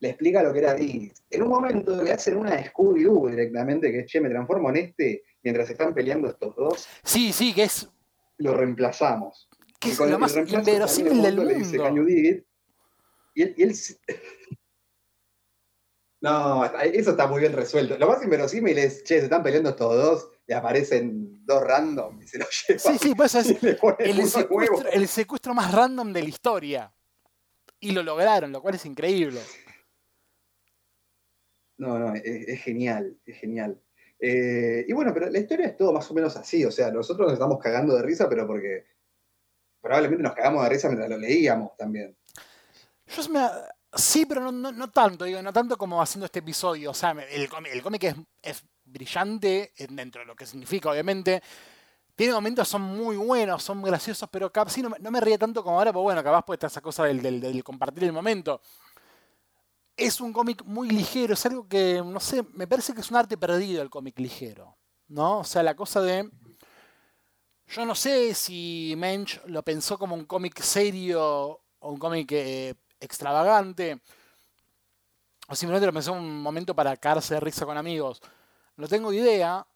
[0.00, 1.22] Le explica lo que era Diggs.
[1.30, 5.22] En un momento le hacen una Scooby-Doo directamente, que es, che, me transformo en este,
[5.42, 7.88] mientras están peleando estos dos, Sí, sí, que es,
[8.38, 9.48] lo reemplazamos.
[9.78, 12.06] que es lo más inverosímil del momento le dice, "Can you mundo.
[12.06, 12.44] dig it?".
[13.34, 13.74] Y él, y él
[16.22, 17.96] No, eso está muy bien resuelto.
[17.96, 22.26] Lo más inverosímil es, che, se están peleando estos dos, y aparecen dos random y
[22.26, 22.80] se los llevan.
[22.80, 26.92] Sí, sí, pues es le secuestro, el secuestro más random de la historia.
[27.78, 29.40] Y lo lograron, lo cual es increíble.
[31.80, 33.80] No, no, es, genial, es genial.
[34.18, 37.28] Eh, y bueno, pero la historia es todo más o menos así, o sea, nosotros
[37.28, 38.84] nos estamos cagando de risa, pero porque
[39.80, 42.14] probablemente nos cagamos de risa mientras lo leíamos también.
[43.06, 43.48] Yo me-
[43.94, 46.90] sí, pero no, tanto, digo, no tanto como haciendo este episodio.
[46.90, 51.42] O sea, el, cómic- es, brillante dentro de lo que significa, obviamente.
[52.14, 55.78] Tiene momentos son muy buenos, son graciosos, pero capaz sí no, me ríe tanto como
[55.78, 58.60] ahora, pero bueno, capaz puede estar esa cosa del, compartir el momento.
[60.00, 63.18] Es un cómic muy ligero, es algo que, no sé, me parece que es un
[63.18, 64.78] arte perdido el cómic ligero,
[65.08, 65.40] ¿no?
[65.40, 66.26] O sea, la cosa de...
[67.66, 72.74] Yo no sé si Mensch lo pensó como un cómic serio o un cómic eh,
[72.98, 74.00] extravagante,
[75.48, 78.22] o simplemente lo pensó un momento para caerse de risa con amigos.
[78.76, 79.66] No tengo idea,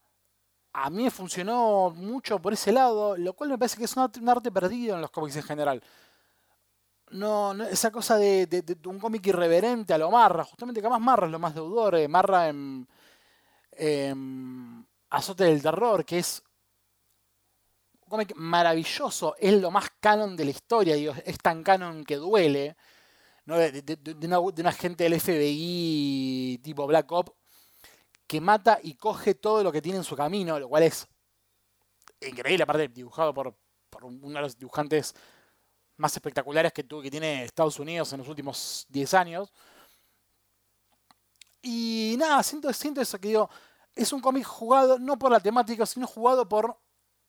[0.72, 4.50] a mí funcionó mucho por ese lado, lo cual me parece que es un arte,
[4.50, 5.82] perdido en los cómics en general.
[7.14, 11.32] No, esa cosa de, un cómic irreverente a lo Marra, justamente que más Marra es
[11.32, 12.88] lo más deudor, eh, Marra en,
[15.10, 16.42] Azote del Terror, que es
[18.02, 22.76] un cómic maravilloso, es lo más canon de la historia, es tan canon que duele,
[23.44, 27.32] de, una, de una gente del FBI tipo Black Ops
[28.26, 31.06] que mata y coge todo lo que tiene en su camino, lo cual es
[32.20, 33.54] increíble, aparte dibujado por,
[34.02, 35.14] uno de los dibujantes
[35.96, 39.52] más espectaculares que, tuvo, que tiene Estados Unidos en los últimos 10 años.
[41.62, 43.48] Y nada, siento, siento eso que digo,
[43.94, 46.78] es un cómic jugado no por la temática, sino jugado por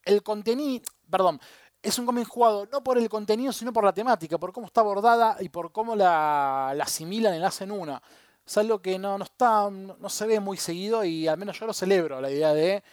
[0.03, 1.39] el contenido, perdón,
[1.81, 4.81] es un cómic jugado no por el contenido, sino por la temática, por cómo está
[4.81, 8.01] abordada y por cómo la, la asimilan y la hacen una
[8.45, 11.73] es algo que no, está, no, se ve muy seguido y al menos yo lo
[11.73, 12.83] celebro, la idea de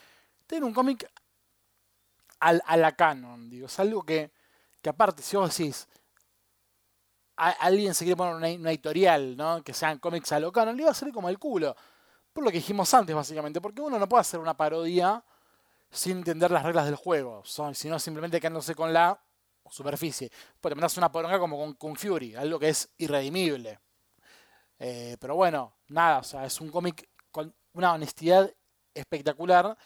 [0.47, 1.11] tener un cómic
[2.41, 4.33] a la canon, digo, es algo que,
[4.83, 5.89] que aparte, si vos decís,
[7.37, 9.62] alguien se quiere poner una, editorial, ¿no?
[9.62, 11.74] Que sean cómics a lo le iba a salir como el culo.
[12.33, 15.22] Por lo que dijimos antes, básicamente, porque uno no puede hacer una parodia
[15.91, 17.43] sin entender las reglas del juego,
[17.74, 19.20] sino simplemente quedándose con la
[19.70, 20.30] superficie.
[20.61, 23.80] Puede mandarse una poronga como con, con Fury, algo que es irredimible.
[24.78, 28.53] Eh, pero bueno, nada, o sea, es un cómic con una honestidad
[28.95, 29.76] espectacular.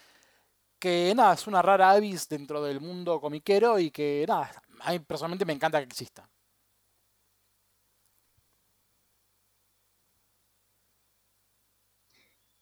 [0.79, 4.51] Que nada, es una rara avis dentro del mundo comiquero y que nada,
[4.81, 6.29] a mí personalmente me encanta que exista.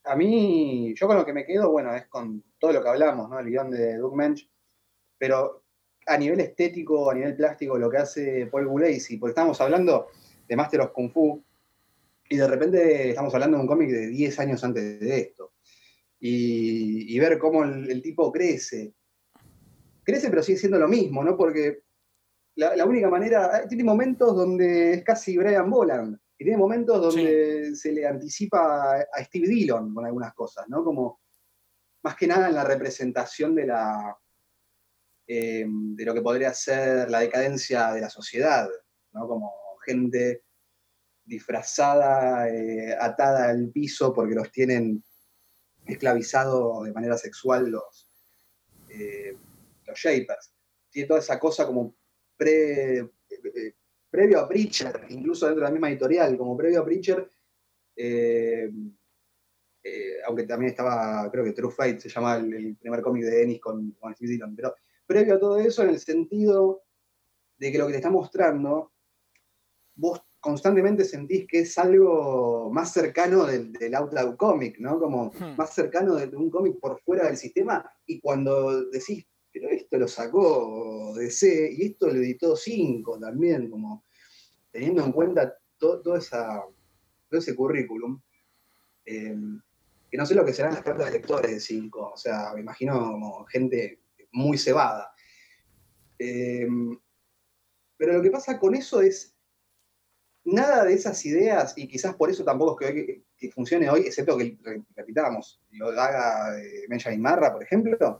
[0.03, 3.29] A mí, yo con lo que me quedo, bueno, es con todo lo que hablamos,
[3.29, 3.39] ¿no?
[3.39, 4.47] El guion de Doug Mensch,
[5.17, 5.63] pero
[6.05, 10.07] a nivel estético, a nivel plástico, lo que hace Paul Gulacy, porque estamos hablando
[10.47, 11.43] de Master of Kung Fu,
[12.29, 15.53] y de repente estamos hablando de un cómic de 10 años antes de esto.
[16.19, 18.93] Y, ver cómo el, tipo crece.
[20.03, 21.37] Crece, pero sigue siendo lo mismo, ¿no?
[21.37, 21.83] Porque
[22.55, 23.59] la, única manera.
[23.59, 26.17] Eh, tiene momentos donde es casi Brian Boland.
[26.37, 30.83] Y tiene momentos donde se le anticipa a Steve Dillon con algunas cosas, ¿no?
[30.83, 31.21] Como
[32.03, 34.17] más que nada en la representación de la.
[35.27, 38.69] Eh, de lo que podría ser la decadencia de la sociedad,
[39.13, 39.27] ¿no?
[39.27, 39.51] Como
[39.83, 40.43] gente
[41.23, 45.03] disfrazada, eh, atada al piso porque los tienen
[45.85, 48.07] esclavizados de manera sexual los,
[48.89, 49.35] eh,
[49.85, 50.53] los Shapers.
[50.89, 51.95] Tiene toda esa cosa como
[52.37, 53.75] pre, eh,
[54.09, 57.29] previo a Preacher, incluso dentro de la misma editorial, como previo a Preacher,
[60.27, 63.91] aunque también estaba, creo que True Fight se llama el, primer cómic de Ennis con,
[63.91, 64.75] con Steve Dillon, pero
[65.05, 66.83] previo a todo eso en el sentido
[67.57, 68.91] de que lo que te está mostrando,
[69.95, 74.99] vos constantemente sentís que es algo más cercano del, del Outlaw Comic, ¿no?
[74.99, 75.55] Como hmm.
[75.57, 79.25] más cercano de, un cómic por fuera del sistema, y cuando decís,
[79.55, 84.03] pero esto lo sacó DC, y esto lo editó 5 también, como
[84.69, 86.61] teniendo en cuenta todo, esa,
[87.31, 88.19] ese currículum,
[89.05, 89.61] em,
[90.11, 92.59] que no sé lo que serán las cartas de lectores de 5, o sea, me
[92.59, 94.01] imagino como gente
[94.33, 95.13] muy cebada.
[96.19, 96.99] Em,
[97.95, 99.37] pero lo que pasa con eso es
[100.43, 104.37] nada de esas ideas, y quizás por eso tampoco es que, que funcione hoy, excepto
[104.37, 104.57] que,
[104.97, 108.19] repitamos, lo haga eh, Benjamin Marra, por ejemplo,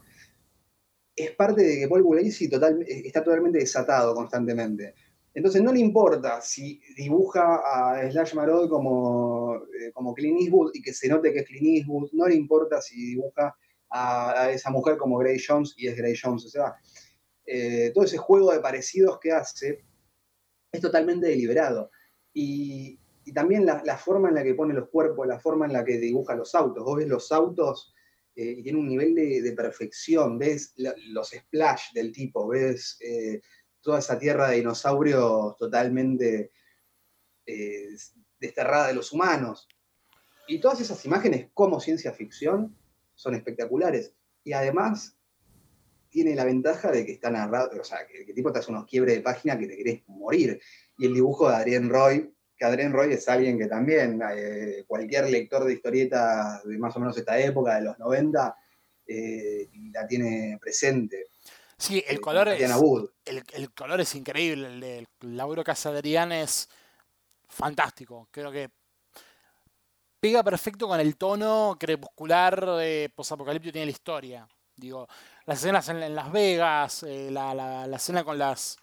[1.15, 4.95] es parte de que Paul Gulacy total, está totalmente desatado constantemente.
[5.33, 10.81] Entonces no le importa si dibuja a Slash Marod como, eh, como Clint Eastwood y
[10.81, 13.55] que se note que es Clint Eastwood, no le importa si dibuja
[13.89, 16.45] a, esa mujer como Gray Jones y es Gray Jones.
[16.45, 16.75] O sea,
[17.45, 19.83] eh, todo ese juego de parecidos que hace
[20.71, 21.91] es totalmente deliberado
[22.33, 22.99] y,
[23.33, 26.35] también la, forma en la que pone los cuerpos, la forma en la que dibuja
[26.35, 26.83] los autos.
[26.83, 27.94] Vos ves los autos
[28.35, 33.41] eh, y tiene un nivel de, perfección, ves los splash del tipo, ves eh,
[33.81, 36.51] toda esa tierra de dinosaurios totalmente
[37.45, 37.87] eh,
[38.39, 39.67] desterrada de los humanos.
[40.47, 42.77] Y todas esas imágenes como ciencia ficción
[43.13, 44.13] son espectaculares.
[44.43, 45.17] Y además
[46.09, 48.85] tiene la ventaja de que está narrado, o sea, que el tipo te hace unos
[48.85, 50.61] quiebres de página que te querés morir
[50.97, 55.29] y el dibujo de Adrien Roy que Adrien Roy es alguien que también, eh, cualquier
[55.29, 58.55] lector de historietas de más o menos esta época, de los 90,
[59.07, 61.27] eh, la tiene presente.
[61.77, 62.61] Sí, el Eh, color es,
[63.25, 64.67] el, el color es increíble.
[64.67, 66.69] El, del laburo que hace Adrián es
[67.47, 68.29] fantástico.
[68.31, 68.69] Creo que
[70.19, 74.47] pega perfecto con el tono crepuscular de posapocalíptico que tiene la historia.
[74.75, 75.07] Digo,
[75.45, 78.77] las escenas en, en Las Vegas, eh, la, la- la escena con las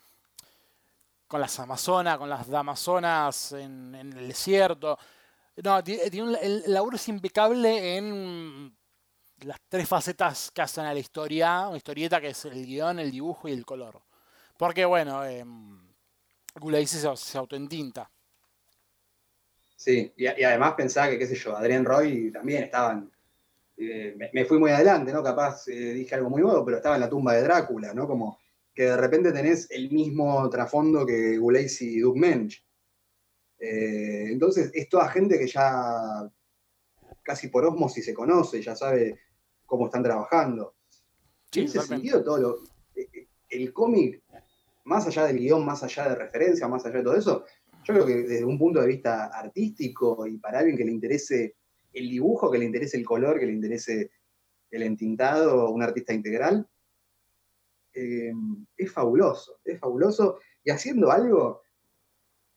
[1.33, 4.99] con las amazonas, con las damazonas en, en el desierto.
[5.64, 8.76] No, un- el, laburo es impecable en
[9.39, 13.11] las tres facetas que hacen a la historia, una historieta que es el guion, el
[13.11, 14.03] dibujo y el color.
[14.59, 15.43] Porque bueno, eh,
[16.61, 18.11] Gulaisi se, se autoentinta.
[19.74, 23.11] Sí, y, además pensaba que, qué sé yo, Adrien Roy también estaban.
[23.78, 25.22] eh, me, me fui muy adelante, ¿no?
[25.22, 28.07] Capaz eh, dije algo muy nuevo, pero estaba en la tumba de Drácula, ¿no?
[28.07, 28.41] Como
[28.75, 32.64] que de repente tenés el mismo trasfondo que Gulacy y Doug Mensch.
[33.59, 36.29] Eh, entonces, es toda gente que ya
[37.23, 39.18] casi por osmosis se conoce, ya sabe
[39.66, 40.75] cómo están trabajando.
[41.51, 42.57] Sí, en ese sentido, todo lo-
[42.97, 44.23] eh, eh, el cómic,
[44.85, 47.45] más allá del guion, más allá de referencia, más allá de todo eso,
[47.85, 51.57] yo creo que desde un punto de vista artístico y para alguien que le interese
[51.93, 54.11] el dibujo, que le interese el color, que le interese
[54.70, 56.66] el entintado, un artista integral,
[57.95, 58.32] eh,
[58.76, 61.62] es fabuloso, es fabuloso y haciendo algo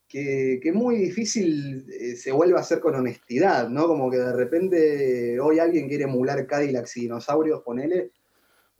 [0.08, 3.88] que, que muy difícil eh, se vuelve a hacer con honestidad, ¿no?
[3.88, 8.12] Como que de repente hoy alguien quiere emular Cadillacs y dinosaurios, ponele,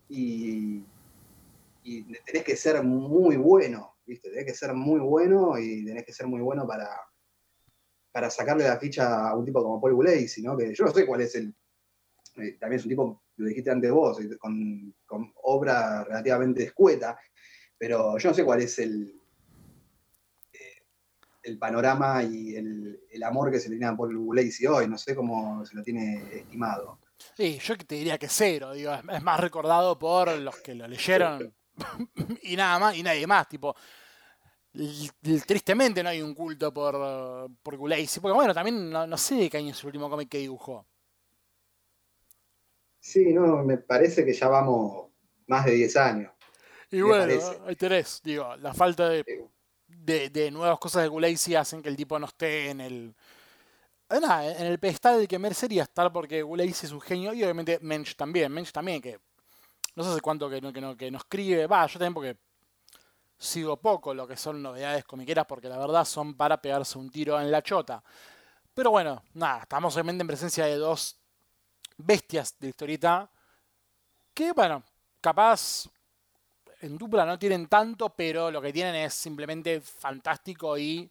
[0.08, 0.84] y,
[1.82, 4.30] y tenés que ser muy bueno, ¿viste?
[4.30, 6.88] Tenés que ser muy bueno y tenés que ser muy bueno para,
[8.12, 10.56] para sacarle la ficha a un tipo como Paul Gulacy, ¿no?
[10.56, 11.54] Que yo no sé cuál es el...
[12.36, 17.18] eh, también es un tipo, lo dijiste antes vos, eh, con, con obra relativamente escueta,
[17.78, 19.20] pero yo no sé cuál es el,
[20.52, 20.82] eh,
[21.42, 24.98] el panorama y el, el amor que se le tiene a Paul Gulacy hoy, no
[24.98, 27.00] sé cómo se lo tiene estimado.
[27.36, 31.54] Sí, yo te diría que cero, digo, es, más recordado por los que lo leyeron
[32.42, 33.74] y nada más, y nadie más, tipo.
[35.22, 39.48] Tristemente no hay un culto por, por Gulacy, porque bueno, también no, no sé de
[39.48, 40.86] qué año es el último cómic que dibujó.
[43.06, 45.10] Sí, no, me parece que ya vamos
[45.46, 46.32] más de 10 años.
[46.90, 49.48] Y bueno, ahí tenés, digo, la falta de,
[49.86, 53.14] de, de nuevas cosas de Gulacy hacen que el tipo no esté en el.
[54.10, 57.78] nada, en el pedestal del que merecería estar porque Gulacy es un genio y obviamente
[57.80, 58.50] Mensch también.
[58.50, 59.20] Mensch también, que
[59.94, 61.68] no sé hace cuánto que no, que no, que no escribe.
[61.68, 62.36] Va, yo también porque
[63.38, 67.40] sigo poco lo que son novedades comiqueras porque la verdad son para pegarse un tiro
[67.40, 68.02] en la chota.
[68.74, 71.20] Pero bueno, nada, estamos obviamente en presencia de dos
[71.96, 73.30] bestias de historieta
[74.34, 74.82] que, bueno,
[75.20, 75.88] capaz
[76.80, 81.10] en dupla no tienen tanto, pero lo que tienen es simplemente fantástico y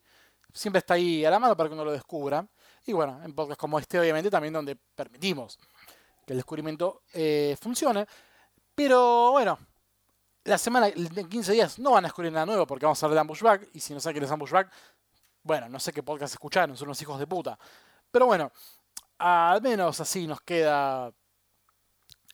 [0.53, 2.47] siempre está ahí a la mano para que uno lo descubra.
[2.86, 5.57] Y bueno, en podcasts como este, obviamente, también donde permitimos
[6.25, 8.05] que el descubrimiento eh, funcione.
[8.73, 9.57] Pero bueno,
[10.43, 13.15] la semana, en 15 días, no van a descubrir nada nuevo porque vamos a hablar
[13.15, 13.69] de Ambushback.
[13.73, 14.71] Y si no saben qué es Ambushback,
[15.43, 17.57] bueno, no sé qué podcast escucharon, son unos hijos de puta.
[18.11, 18.51] Pero bueno,
[19.18, 21.13] al menos así nos queda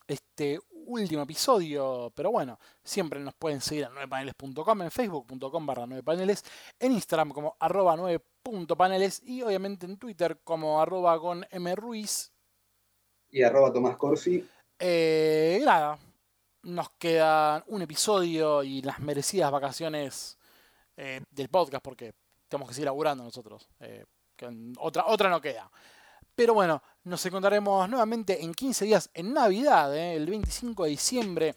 [0.07, 2.11] este último episodio.
[2.15, 6.43] Pero bueno, siempre nos pueden seguir en 9paneles.com, en facebook.com barra 9paneles,
[6.79, 12.31] en Instagram como arroba 9.paneles y obviamente en Twitter como arroba con mruiz.
[13.29, 14.45] Y arroba Tomás Corsi.
[14.77, 15.97] Eh, nada,
[16.63, 20.37] nos queda un episodio y las merecidas vacaciones
[20.97, 22.13] eh, del podcast porque
[22.47, 23.69] tenemos que seguir laburando nosotros.
[23.79, 24.05] eh,
[24.35, 25.69] que otra, otra no queda.
[26.41, 31.55] Pero bueno, nos encontraremos nuevamente en 15 días en Navidad, eh, el 25 de diciembre.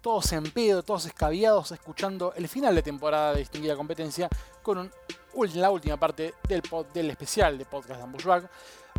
[0.00, 4.28] Todos en pedo, todos escabiados, escuchando el final de temporada de distinguida competencia
[4.64, 4.90] con
[5.54, 8.50] la última parte del, pod- del especial de podcast de Ambushback.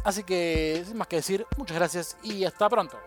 [0.06, 2.98] Así que, sin más que decir, muchas gracias y hasta pronto.